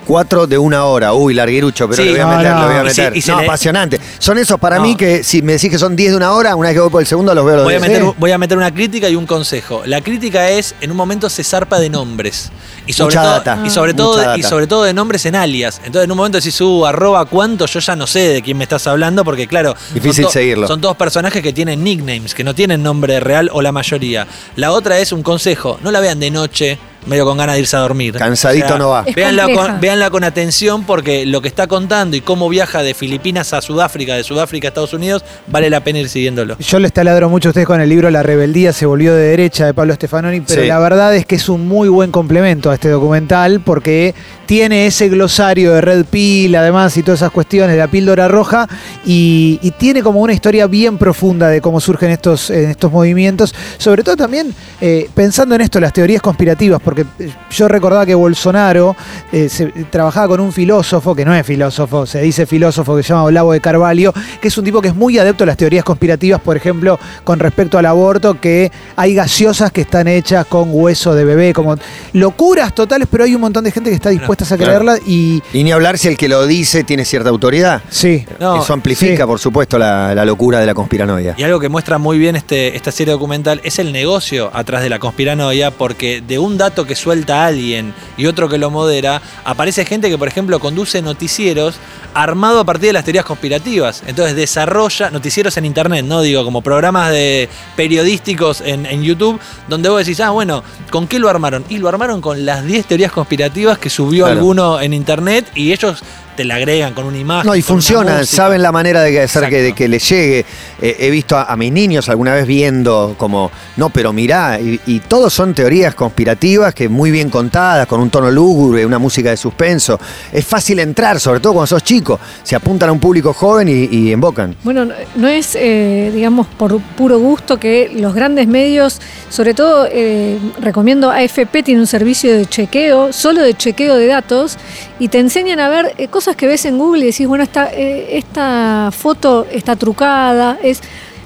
Cuatro 0.07 0.47
de 0.47 0.57
una 0.57 0.85
hora. 0.85 1.13
Uy, 1.13 1.33
larguirucho, 1.33 1.87
pero 1.89 2.01
Sí, 2.01 2.05
le 2.09 2.11
voy 2.13 2.21
a 2.21 2.37
meter, 2.37 2.53
no. 2.53 2.61
le 2.61 2.65
voy 2.67 2.75
a 2.75 2.89
Y 2.89 2.93
si- 2.93 3.01
meter. 3.01 3.17
y 3.17 3.21
si 3.21 3.29
no, 3.31 3.39
le- 3.41 3.45
apasionante. 3.45 3.99
Son 4.19 4.37
esos 4.37 4.57
para 4.57 4.77
No. 4.77 4.83
mí 4.83 4.95
que 4.95 5.21
si 5.23 5.41
me 5.41 5.53
decís 5.53 5.69
que 5.69 5.77
son 5.77 5.95
10 5.97 6.11
de 6.11 6.17
una 6.17 6.31
hora, 6.31 6.55
una 6.55 6.69
vez 6.69 6.75
que 6.75 6.79
voy 6.81 6.89
por 6.89 7.01
el 7.01 7.07
segundo 7.07 7.35
los 7.35 7.45
veo 7.45 7.55
los 7.57 7.65
Voy 7.65 7.73
a, 7.73 7.79
10. 7.79 7.89
meter, 7.89 8.03
Sí. 8.05 8.13
voy 8.17 8.31
a 8.31 8.37
meter 8.37 8.57
una 8.57 8.73
crítica 8.73 9.09
y 9.09 9.15
un 9.17 9.25
consejo. 9.25 9.81
La 9.85 9.99
crítica 9.99 10.49
es, 10.49 10.75
en 10.79 10.91
un 10.91 10.97
momento 10.97 11.29
se 11.29 11.43
zarpa 11.43 11.77
de 11.79 11.89
nombres. 11.89 12.51
Y 12.85 12.93
sobre, 12.93 13.15
Mucha 13.17 13.21
todo, 13.21 13.31
data. 13.33 13.59
Y, 13.65 13.69
sobre 13.69 13.93
todo, 13.93 14.37
y 14.37 14.43
sobre 14.43 14.65
todo 14.65 14.83
de 14.85 14.93
nombres 14.93 15.25
en 15.25 15.35
alias. 15.35 15.81
Entonces 15.83 16.05
en 16.05 16.11
un 16.11 16.17
momento 16.17 16.37
decís, 16.37 16.59
uh, 16.61 16.85
arroba 16.85 17.25
cuánto, 17.25 17.65
yo 17.65 17.79
ya 17.81 17.95
no 17.97 18.07
sé 18.07 18.19
de 18.29 18.41
quién 18.41 18.57
me 18.57 18.63
estás 18.63 18.87
hablando, 18.87 19.25
porque 19.25 19.45
claro, 19.45 19.75
Difícil 19.93 20.23
son, 20.23 20.31
seguirlo. 20.31 20.67
son 20.67 20.79
todos 20.79 20.95
personajes 20.95 21.43
que 21.43 21.51
tienen 21.51 21.83
nicknames, 21.83 22.33
que 22.33 22.45
no 22.45 22.55
tienen 22.55 22.81
nombre 22.81 23.19
real 23.19 23.49
o 23.51 23.61
la 23.61 23.73
mayoría. 23.73 24.25
La 24.55 24.71
otra 24.71 24.99
es 24.99 25.11
un 25.11 25.21
consejo, 25.21 25.79
no 25.83 25.91
la 25.91 25.99
vean 25.99 26.17
de 26.21 26.31
noche, 26.31 26.79
medio 27.07 27.25
con 27.25 27.37
ganas 27.37 27.55
de 27.55 27.61
irse 27.61 27.75
a 27.75 27.79
dormir. 27.79 28.15
Cansadito 28.15 28.77
no 28.77 28.89
va. 28.89 29.03
Véanla 29.15 29.47
con, 29.53 29.79
véanla 29.79 30.09
con 30.09 30.23
atención 30.23 30.83
porque 30.85 31.25
lo 31.25 31.41
que 31.41 31.47
está 31.47 31.67
contando 31.67 32.15
y 32.15 32.21
cómo 32.21 32.49
viaja 32.49 32.83
de 32.83 32.93
Filipinas 32.93 33.53
a 33.53 33.61
Sudáfrica, 33.61 34.15
de 34.15 34.23
Sudáfrica 34.23 34.67
a 34.67 34.69
Estados 34.69 34.93
Unidos, 34.93 35.23
vale 35.47 35.69
la 35.69 35.81
pena 35.83 35.99
ir 35.99 36.09
siguiéndolo. 36.09 36.57
Yo 36.59 36.79
les 36.79 36.93
taladro 36.93 37.29
mucho 37.29 37.49
a 37.49 37.51
ustedes 37.51 37.67
con 37.67 37.81
el 37.81 37.89
libro 37.89 38.09
La 38.09 38.23
rebeldía 38.23 38.73
se 38.73 38.85
volvió 38.85 39.13
de 39.15 39.21
derecha 39.23 39.65
de 39.65 39.73
Pablo 39.73 39.93
Stefanoni, 39.95 40.41
pero 40.41 40.61
Sí. 40.61 40.67
la 40.67 40.79
verdad 40.79 41.15
es 41.15 41.25
que 41.25 41.35
es 41.35 41.49
un 41.49 41.67
muy 41.67 41.89
buen 41.89 42.11
complemento 42.11 42.69
a 42.71 42.73
este 42.73 42.89
documental 42.89 43.61
porque 43.61 44.13
tiene 44.47 44.87
ese 44.87 45.09
glosario 45.09 45.73
de 45.73 45.81
Red 45.81 46.05
Pill, 46.05 46.55
además, 46.55 46.95
y 46.95 47.03
todas 47.03 47.19
esas 47.19 47.31
cuestiones 47.31 47.77
la 47.77 47.89
píldora 47.89 48.27
roja, 48.27 48.67
y, 49.05 49.59
tiene 49.77 50.01
como 50.01 50.21
una 50.21 50.33
historia 50.33 50.65
bien 50.65 50.97
profunda 50.97 51.49
de 51.49 51.61
cómo 51.61 51.79
surgen 51.79 52.09
estos, 52.09 52.49
estos 52.49 52.91
movimientos, 52.91 53.53
sobre 53.77 54.01
todo 54.01 54.15
también 54.15 54.55
eh, 54.81 55.07
pensando 55.13 55.53
en 55.53 55.61
esto, 55.61 55.79
las 55.79 55.93
teorías 55.93 56.21
conspirativas, 56.21 56.81
porque 56.81 57.05
eh, 57.19 57.29
yo 57.51 57.67
recordaba 57.67 58.05
que 58.05 58.15
Bolsonaro 58.15 58.95
eh, 59.31 59.49
trabajaba 59.91 60.29
con 60.29 60.39
un 60.39 60.53
filósofo, 60.53 61.13
que 61.13 61.25
no 61.25 61.35
es 61.35 61.45
filósofo, 61.45 62.05
se 62.05 62.21
dice 62.21 62.45
filósofo, 62.45 62.95
que 62.95 63.03
se 63.03 63.09
llama 63.09 63.25
Olavo 63.25 63.51
de 63.51 63.59
Carvalho, 63.59 64.13
que 64.41 64.47
es 64.47 64.57
un 64.57 64.63
tipo 64.63 64.81
que 64.81 64.87
es 64.87 64.95
muy 64.95 65.19
adepto 65.19 65.43
a 65.43 65.47
las 65.47 65.57
teorías 65.57 65.83
conspirativas, 65.83 66.39
por 66.39 66.55
ejemplo, 66.55 66.97
con 67.25 67.39
respecto 67.39 67.77
al 67.77 67.85
aborto, 67.85 68.39
que 68.39 68.71
hay 68.95 69.13
gaseosas 69.13 69.71
que 69.71 69.81
están 69.81 70.07
hechas 70.07 70.45
con 70.45 70.69
hueso 70.71 71.13
de 71.13 71.25
bebé, 71.25 71.53
como 71.53 71.75
locuras 72.13 72.73
totales, 72.73 73.07
pero 73.11 73.25
hay 73.25 73.35
un 73.35 73.41
montón 73.41 73.65
de 73.65 73.71
gente 73.71 73.89
que 73.89 73.95
está 73.95 74.09
dispuesta 74.09 74.36
a 74.45 74.57
Claro. 74.57 74.71
creerla 74.71 74.97
y 75.05 75.41
Y 75.53 75.63
ni 75.63 75.71
hablar 75.71 75.97
si 75.97 76.07
el 76.07 76.17
que 76.17 76.27
lo 76.27 76.45
dice 76.45 76.83
tiene 76.83 77.05
cierta 77.05 77.29
autoridad. 77.29 77.81
sí. 77.89 78.25
No, 78.39 78.61
Eso 78.61 78.73
amplifica, 78.73 79.23
sí. 79.23 79.27
por 79.27 79.39
supuesto, 79.39 79.77
la, 79.79 80.13
la 80.15 80.25
locura 80.25 80.59
de 80.59 80.65
la 80.65 80.73
conspiranoia. 80.73 81.33
Y 81.37 81.43
algo 81.43 81.59
que 81.59 81.69
muestra 81.69 81.97
muy 81.97 82.17
bien 82.17 82.35
este, 82.35 82.75
esta 82.75 82.91
serie 82.91 83.13
documental 83.13 83.59
es 83.63 83.79
el 83.79 83.91
negocio 83.91 84.51
atrás 84.53 84.81
de 84.83 84.89
la 84.89 84.99
conspiranoia, 84.99 85.71
porque 85.71 86.21
de 86.21 86.37
un 86.39 86.57
dato 86.57 86.85
que 86.85 86.95
suelta 86.95 87.45
alguien 87.45 87.93
y 88.17 88.25
otro 88.27 88.47
que 88.49 88.57
lo 88.57 88.69
modera, 88.69 89.21
aparece 89.43 89.85
gente 89.85 90.09
que, 90.09 90.17
por 90.17 90.27
ejemplo, 90.27 90.59
conduce 90.59 91.01
noticieros 91.01 91.75
armado 92.13 92.59
a 92.59 92.63
partir 92.65 92.87
de 92.89 92.93
las 92.93 93.03
teorías 93.05 93.25
conspirativas. 93.25 94.03
Entonces 94.07 94.35
desarrolla 94.35 95.09
noticieros 95.11 95.55
en 95.57 95.65
internet, 95.65 96.05
no 96.05 96.21
digo, 96.21 96.43
como 96.43 96.61
programas 96.61 97.11
de 97.11 97.47
periodísticos 97.75 98.61
en, 98.61 98.85
en 98.85 99.01
YouTube, 99.03 99.39
donde 99.67 99.89
vos 99.89 99.99
decís, 100.05 100.19
ah, 100.19 100.29
bueno, 100.31 100.63
¿con 100.91 101.07
qué 101.07 101.19
lo 101.19 101.29
armaron? 101.29 101.63
Y 101.69 101.77
lo 101.77 101.89
armaron 101.89 102.21
con 102.21 102.45
las 102.45 102.65
10 102.65 102.85
teorías 102.85 103.11
conspirativas 103.11 103.77
que 103.77 103.89
subió 103.89 104.26
Alguno 104.27 104.79
en 104.79 104.93
internet 104.93 105.45
y 105.55 105.71
ellos 105.71 106.03
te 106.37 106.45
la 106.45 106.55
agregan 106.55 106.93
con 106.93 107.03
una 107.05 107.17
imagen. 107.17 107.45
No, 107.47 107.55
y 107.55 107.61
funciona, 107.61 108.23
saben 108.25 108.61
la 108.61 108.71
manera 108.71 109.01
de 109.01 109.11
que- 109.11 109.21
hacer 109.23 109.49
que, 109.49 109.61
de 109.61 109.73
que 109.73 109.87
le 109.89 109.99
llegue. 109.99 110.45
Eh, 110.81 110.95
he 110.99 111.09
visto 111.09 111.35
a, 111.35 111.43
a 111.51 111.57
mis 111.57 111.71
niños 111.73 112.07
alguna 112.07 112.33
vez 112.33 112.47
viendo 112.47 113.15
como, 113.17 113.51
no, 113.75 113.89
pero 113.89 114.13
mirá, 114.13 114.59
y, 114.61 114.79
y 114.85 114.99
todos 115.01 115.33
son 115.33 115.53
teorías 115.53 115.95
conspirativas 115.95 116.73
que 116.73 116.87
muy 116.87 117.11
bien 117.11 117.29
contadas, 117.29 117.87
con 117.87 117.99
un 117.99 118.09
tono 118.09 118.31
lúgubre, 118.31 118.85
una 118.85 118.99
música 118.99 119.31
de 119.31 119.37
suspenso. 119.37 119.99
Es 120.31 120.45
fácil 120.45 120.79
entrar, 120.79 121.19
sobre 121.19 121.39
todo 121.39 121.53
cuando 121.53 121.67
sos 121.67 121.83
chico. 121.83 122.19
Se 122.43 122.55
apuntan 122.55 122.89
a 122.89 122.91
un 122.91 122.99
público 122.99 123.33
joven 123.33 123.67
y, 123.67 123.85
y 123.91 124.11
embocan. 124.13 124.55
Bueno, 124.63 124.85
no- 125.15 125.27
es, 125.27 125.55
eh, 125.59 126.11
digamos, 126.13 126.45
por 126.47 126.79
puro 126.79 127.19
gusto 127.19 127.57
que 127.59 127.91
los 127.95 128.13
grandes 128.13 128.47
medios, 128.47 129.01
sobre 129.29 129.53
todo 129.55 129.87
eh, 129.91 130.37
recomiendo 130.61 131.09
AFP, 131.09 131.63
tiene 131.63 131.81
un 131.81 131.87
servicio 131.87 132.37
de 132.37 132.45
chequeo, 132.45 133.11
solo 133.11 133.41
de 133.41 133.55
chequeo 133.55 133.95
de 133.95 134.05
datos, 134.07 134.57
y 134.99 135.07
te 135.07 135.17
enseñan 135.19 135.59
a 135.59 135.69
ver 135.69 135.95
eh, 135.97 136.07
que 136.35 136.47
ves 136.47 136.65
en 136.65 136.77
Google 136.77 137.03
y 137.03 137.07
decís, 137.07 137.27
bueno, 137.27 137.43
esta, 137.43 137.71
eh, 137.71 138.17
esta 138.17 138.89
foto 138.91 139.47
está 139.51 139.75
trucada, 139.75 140.57
es... 140.61 140.81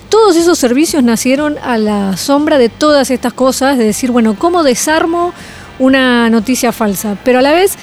Todos 0.10 0.36
esos 0.36 0.60
servicios 0.60 1.02
nacieron 1.04 1.58
a 1.64 1.78
la 1.78 2.18
sombra 2.18 2.58
de 2.58 2.68
todas 2.68 3.10
estas 3.12 3.32
cosas, 3.32 3.78
de 3.78 3.86
decir, 3.86 4.12
bueno, 4.12 4.36
¿cómo 4.38 4.62
desarmo 4.62 5.34
una 5.80 6.30
noticia 6.30 6.74
falsa? 6.74 7.16
Pero 7.24 7.40
a 7.40 7.42
la 7.42 7.54
vez, 7.54 7.76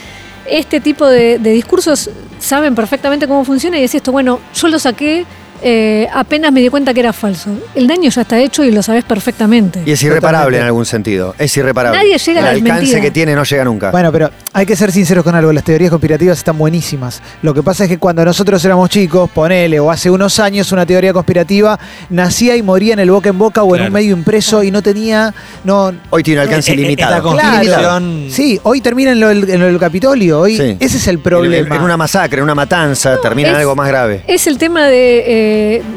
este 0.46 0.78
tipo 0.82 1.06
de, 1.06 1.38
de 1.38 1.52
discursos 1.52 2.10
saben 2.38 2.74
perfectamente 2.74 3.26
cómo 3.26 3.46
funciona 3.46 3.78
y 3.78 3.84
es 3.84 3.94
esto, 3.94 4.12
bueno, 4.12 4.40
yo 4.54 4.68
lo 4.68 4.78
saqué 4.78 5.24
eh, 5.62 6.06
apenas 6.12 6.52
me 6.52 6.60
di 6.60 6.68
cuenta 6.68 6.92
que 6.94 7.00
era 7.00 7.12
falso. 7.12 7.50
El 7.74 7.86
daño 7.86 8.10
ya 8.10 8.22
está 8.22 8.38
hecho 8.38 8.64
y 8.64 8.70
lo 8.70 8.82
sabes 8.82 9.04
perfectamente. 9.04 9.82
Y 9.84 9.92
es 9.92 10.02
irreparable 10.02 10.36
Totalmente. 10.38 10.60
en 10.60 10.66
algún 10.66 10.86
sentido. 10.86 11.34
Es 11.38 11.56
irreparable. 11.56 11.98
Nadie 11.98 12.18
llega 12.18 12.44
a 12.44 12.52
El 12.52 12.64
la 12.64 12.74
alcance 12.74 13.00
que 13.00 13.10
tiene 13.10 13.34
no 13.34 13.44
llega 13.44 13.64
nunca. 13.64 13.90
Bueno, 13.90 14.12
pero 14.12 14.30
hay 14.52 14.66
que 14.66 14.76
ser 14.76 14.92
sinceros 14.92 15.24
con 15.24 15.34
algo, 15.34 15.52
las 15.52 15.64
teorías 15.64 15.90
conspirativas 15.90 16.38
están 16.38 16.56
buenísimas. 16.58 17.22
Lo 17.42 17.52
que 17.54 17.62
pasa 17.62 17.84
es 17.84 17.90
que 17.90 17.98
cuando 17.98 18.24
nosotros 18.24 18.64
éramos 18.64 18.90
chicos, 18.90 19.30
ponele, 19.30 19.78
o 19.80 19.90
hace 19.90 20.10
unos 20.10 20.38
años, 20.38 20.70
una 20.72 20.86
teoría 20.86 21.12
conspirativa 21.12 21.78
nacía 22.10 22.56
y 22.56 22.62
moría 22.62 22.92
en 22.94 23.00
el 23.00 23.10
boca 23.10 23.28
en 23.28 23.38
boca 23.38 23.62
o 23.62 23.76
en 23.76 23.82
un 23.82 23.92
medio 23.92 24.12
impreso 24.16 24.62
y 24.62 24.70
no 24.70 24.82
tenía... 24.82 25.34
No, 25.64 25.92
Hoy 26.10 26.22
tiene 26.22 26.40
un 26.40 26.46
alcance 26.48 26.70
Eh, 26.70 26.74
eh, 26.74 26.78
ilimitado. 26.78 27.16
esta 27.16 27.30
Claro. 27.30 27.58
conspiración- 27.62 28.30
Sí, 28.30 28.60
hoy 28.62 28.80
termina 28.80 29.12
en 29.12 29.20
lo, 29.20 29.28
del- 29.28 29.48
en 29.50 29.60
lo 29.60 29.66
del 29.66 29.78
Capitolio, 29.78 30.40
hoy 30.40 30.56
Sí. 30.56 30.76
ese 30.80 30.96
es 30.98 31.06
el 31.08 31.18
problema. 31.18 31.76
En, 31.76 31.82
una 31.82 31.96
masacre, 31.96 32.38
en 32.38 32.44
una 32.44 32.54
matanza, 32.54 33.18
termina 33.20 33.50
en 33.50 33.56
algo 33.56 33.74
más 33.76 33.88
grave. 33.88 34.22
Es 34.26 34.46
el 34.46 34.58
tema 34.58 34.86
de 34.86 35.18
eh, 35.26 35.47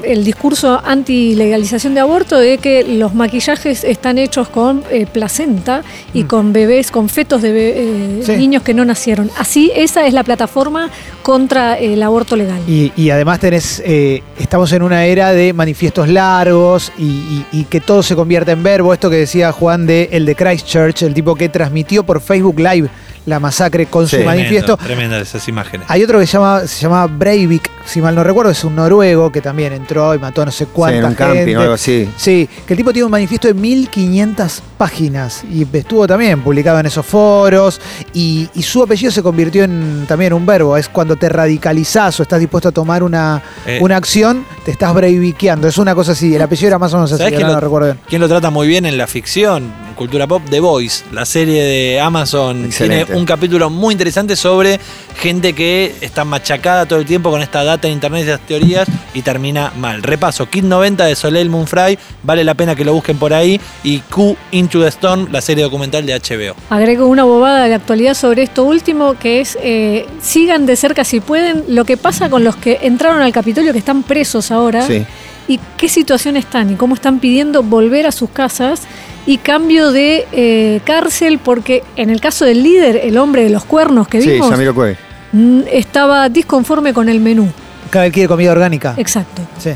el 0.04 0.24
discurso 0.24 0.82
anti-legalización 0.84 1.94
de 1.94 2.00
aborto, 2.02 2.38
de 2.38 2.58
que 2.58 2.84
los 2.84 3.14
maquillajes 3.14 3.84
están 3.84 4.18
hechos 4.18 4.48
con 4.50 4.84
eh, 4.92 5.06
placenta 5.12 5.84
y 6.14 6.24
con 6.24 6.54
bebés, 6.54 6.92
con 6.92 7.10
fetos 7.10 7.42
de 7.42 7.52
be- 7.52 7.74
eh, 7.78 8.24
Sí. 8.26 8.34
niños 8.38 8.64
que 8.64 8.74
no 8.74 8.86
nacieron. 8.86 9.30
Así, 9.38 9.72
esa 9.76 10.06
es 10.06 10.14
la 10.14 10.24
plataforma 10.24 10.90
contra 11.24 11.78
el 11.78 12.02
aborto 12.04 12.36
legal. 12.36 12.62
Y, 12.68 12.92
y 12.96 13.10
además 13.10 13.40
tenés, 13.40 13.82
eh, 13.86 14.22
estamos 14.40 14.72
en 14.74 14.82
una 14.82 15.06
era 15.06 15.32
de 15.32 15.54
manifiestos 15.54 16.08
largos 16.10 16.92
y, 16.98 17.04
y- 17.04 17.46
y 17.52 17.64
que 17.66 17.80
todo 17.82 18.04
se 18.04 18.16
convierte 18.16 18.52
en 18.52 18.64
verbo. 18.64 18.94
Esto 18.94 19.10
que 19.10 19.18
decía 19.18 19.52
Juan 19.52 19.86
de 19.86 20.10
el 20.12 20.26
de 20.26 20.36
Christchurch, 20.36 21.04
el 21.04 21.14
tipo 21.14 21.36
que 21.36 21.50
transmitió 21.50 22.04
por 22.04 22.22
Facebook 22.22 22.60
Live 22.60 22.90
la 23.26 23.40
masacre 23.40 23.86
con 23.86 24.08
Sí. 24.08 24.18
su 24.18 24.24
manifiesto. 24.24 24.78
Tremendas 24.78 25.22
esas 25.22 25.48
imágenes. 25.48 25.86
Hay 25.90 26.04
otro 26.04 26.20
que 26.20 26.26
se 26.26 26.34
llama, 26.34 26.62
se 26.68 26.82
llama 26.82 27.06
Breivik, 27.08 27.70
si 27.86 28.02
mal 28.02 28.16
no 28.16 28.24
recuerdo, 28.24 28.52
es 28.52 28.64
un 28.64 28.76
noruego 28.76 29.32
que 29.32 29.42
también 29.42 29.74
entró 29.74 30.14
y 30.16 30.20
mató 30.20 30.42
a 30.42 30.46
no 30.46 30.52
sé 30.52 30.66
Sí, 30.66 30.70
cuánta 30.74 30.98
en 31.00 31.06
un 31.06 31.14
camping 31.16 31.38
gente. 31.38 31.58
o 31.58 31.62
algo 31.62 31.74
así. 31.74 32.10
Sí, 32.18 32.50
que 32.66 32.74
el 32.74 32.78
tipo 32.78 32.92
tiene 32.94 33.06
un 33.06 33.12
manifiesto 33.12 33.48
de 33.48 33.54
1500 33.54 34.62
páginas 34.78 35.44
y 35.52 35.68
estuvo 35.78 36.08
también 36.08 36.42
publicado 36.42 36.80
en 36.80 36.86
esos 36.88 37.06
foros 37.06 37.80
y, 38.14 38.50
y 38.56 38.64
su 38.64 38.82
apellido 38.84 39.12
se 39.12 39.22
convirtió 39.22 39.64
en 39.64 40.06
también 40.08 40.34
un 40.34 40.46
verbo, 40.46 40.76
es 40.78 40.90
cuando 40.90 41.16
te 41.16 41.30
radicalizás 41.30 42.20
o 42.20 42.24
estás 42.24 42.40
dispuesto 42.40 42.70
a 42.70 42.72
tomar 42.72 43.04
una, 43.04 43.42
Eh. 43.66 43.80
una 43.82 43.98
acción, 43.98 44.46
te 44.66 44.72
estás 44.72 44.94
breiviqueando, 44.94 45.68
es 45.68 45.78
una 45.78 45.94
cosa 45.96 46.14
así, 46.14 46.34
el 46.36 46.42
apellido 46.42 46.68
era 46.70 46.80
más 46.80 46.94
o 46.94 46.98
menos 46.98 47.12
así, 47.12 47.20
¿Sabés 47.20 47.34
ahora 47.34 47.38
quién 47.38 47.48
no 47.48 47.54
lo, 47.54 47.60
recuerdo 47.62 47.88
bien. 47.88 48.00
quién 48.08 48.22
lo 48.22 48.28
trata 48.28 48.50
muy 48.50 48.68
bien 48.68 48.86
en 48.86 48.98
la 48.98 49.08
ficción, 49.08 49.72
cultura 50.02 50.26
pop? 50.26 50.42
The 50.50 50.60
Voice, 50.60 51.04
la 51.12 51.26
serie 51.26 51.64
de 51.64 52.00
Amazon. 52.00 52.66
Excelente. 52.66 53.06
Tiene 53.06 53.20
un 53.20 53.24
capítulo 53.26 53.70
muy 53.70 53.92
interesante 53.94 54.36
sobre 54.36 54.80
gente 55.16 55.54
que 55.54 55.94
está 56.02 56.26
machacada 56.26 56.88
todo 56.88 56.98
el 56.98 57.06
tiempo 57.06 57.30
con 57.30 57.44
esta 57.44 57.64
data 57.64 57.88
en 57.88 57.94
internet 57.94 58.26
y 58.26 58.30
esas 58.30 58.40
teorías 58.48 58.88
y 59.14 59.22
termina 59.22 59.72
mal. 59.78 60.02
Repaso, 60.02 60.50
Kid 60.50 60.64
90 60.64 61.06
de 61.06 61.16
Soleil 61.16 61.50
Moonfry, 61.52 62.00
vale 62.24 62.44
la 62.44 62.56
pena 62.56 62.76
que 62.76 62.84
lo 62.84 62.94
busquen 62.94 63.18
por 63.18 63.32
ahí. 63.32 63.62
Y 63.84 64.00
Q 64.00 64.36
Into 64.52 64.82
the 64.82 64.88
Storm, 64.88 65.28
la 65.32 65.40
serie 65.42 65.64
documental 65.64 66.04
de 66.04 66.14
HBO. 66.20 66.56
Agrego 66.72 67.06
una 67.06 67.24
bobada 67.24 67.68
de 67.68 67.76
actualidad 67.76 68.16
sobre 68.16 68.42
esto 68.42 68.64
último, 68.64 69.20
que 69.20 69.40
es 69.42 69.56
eh, 69.62 70.08
sigan 70.20 70.66
de 70.66 70.76
cerca 70.78 71.04
si 71.04 71.20
pueden 71.20 71.64
lo 71.68 71.86
que 71.86 71.96
pasa 71.98 72.28
con 72.32 72.44
los 72.44 72.56
que 72.56 72.80
entraron 72.82 73.22
al 73.22 73.32
Capitolio, 73.32 73.72
que 73.72 73.80
están 73.80 74.02
presos 74.02 74.50
ahora, 74.50 74.82
Sí. 74.88 75.06
y 75.48 75.60
qué 75.78 75.88
situación 75.90 76.38
están 76.38 76.72
y 76.72 76.76
cómo 76.76 76.96
están 76.96 77.20
pidiendo 77.20 77.62
volver 77.62 78.08
a 78.08 78.12
sus 78.12 78.32
casas 78.32 78.82
y 79.26 79.38
cambio 79.38 79.92
de 79.92 80.26
eh, 80.32 80.82
cárcel, 80.84 81.40
porque 81.40 81.84
en 81.96 82.10
el 82.10 82.20
caso 82.22 82.46
del 82.46 82.64
líder, 82.64 83.00
el 83.04 83.18
hombre 83.18 83.44
de 83.44 83.50
los 83.50 83.64
cuernos 83.66 84.08
que 84.08 84.22
Sí, 84.22 84.32
vimos, 84.32 84.50
Samiro 84.50 84.74
Cuey. 84.74 84.96
mm, 85.32 85.62
estaba 85.72 86.28
disconforme 86.30 86.94
con 86.94 87.08
el 87.10 87.20
menú. 87.20 87.48
Cada 87.90 88.06
vez 88.06 88.14
quiere 88.14 88.28
comida 88.28 88.52
orgánica. 88.52 88.94
Exacto. 88.98 89.42
Sí. 89.60 89.72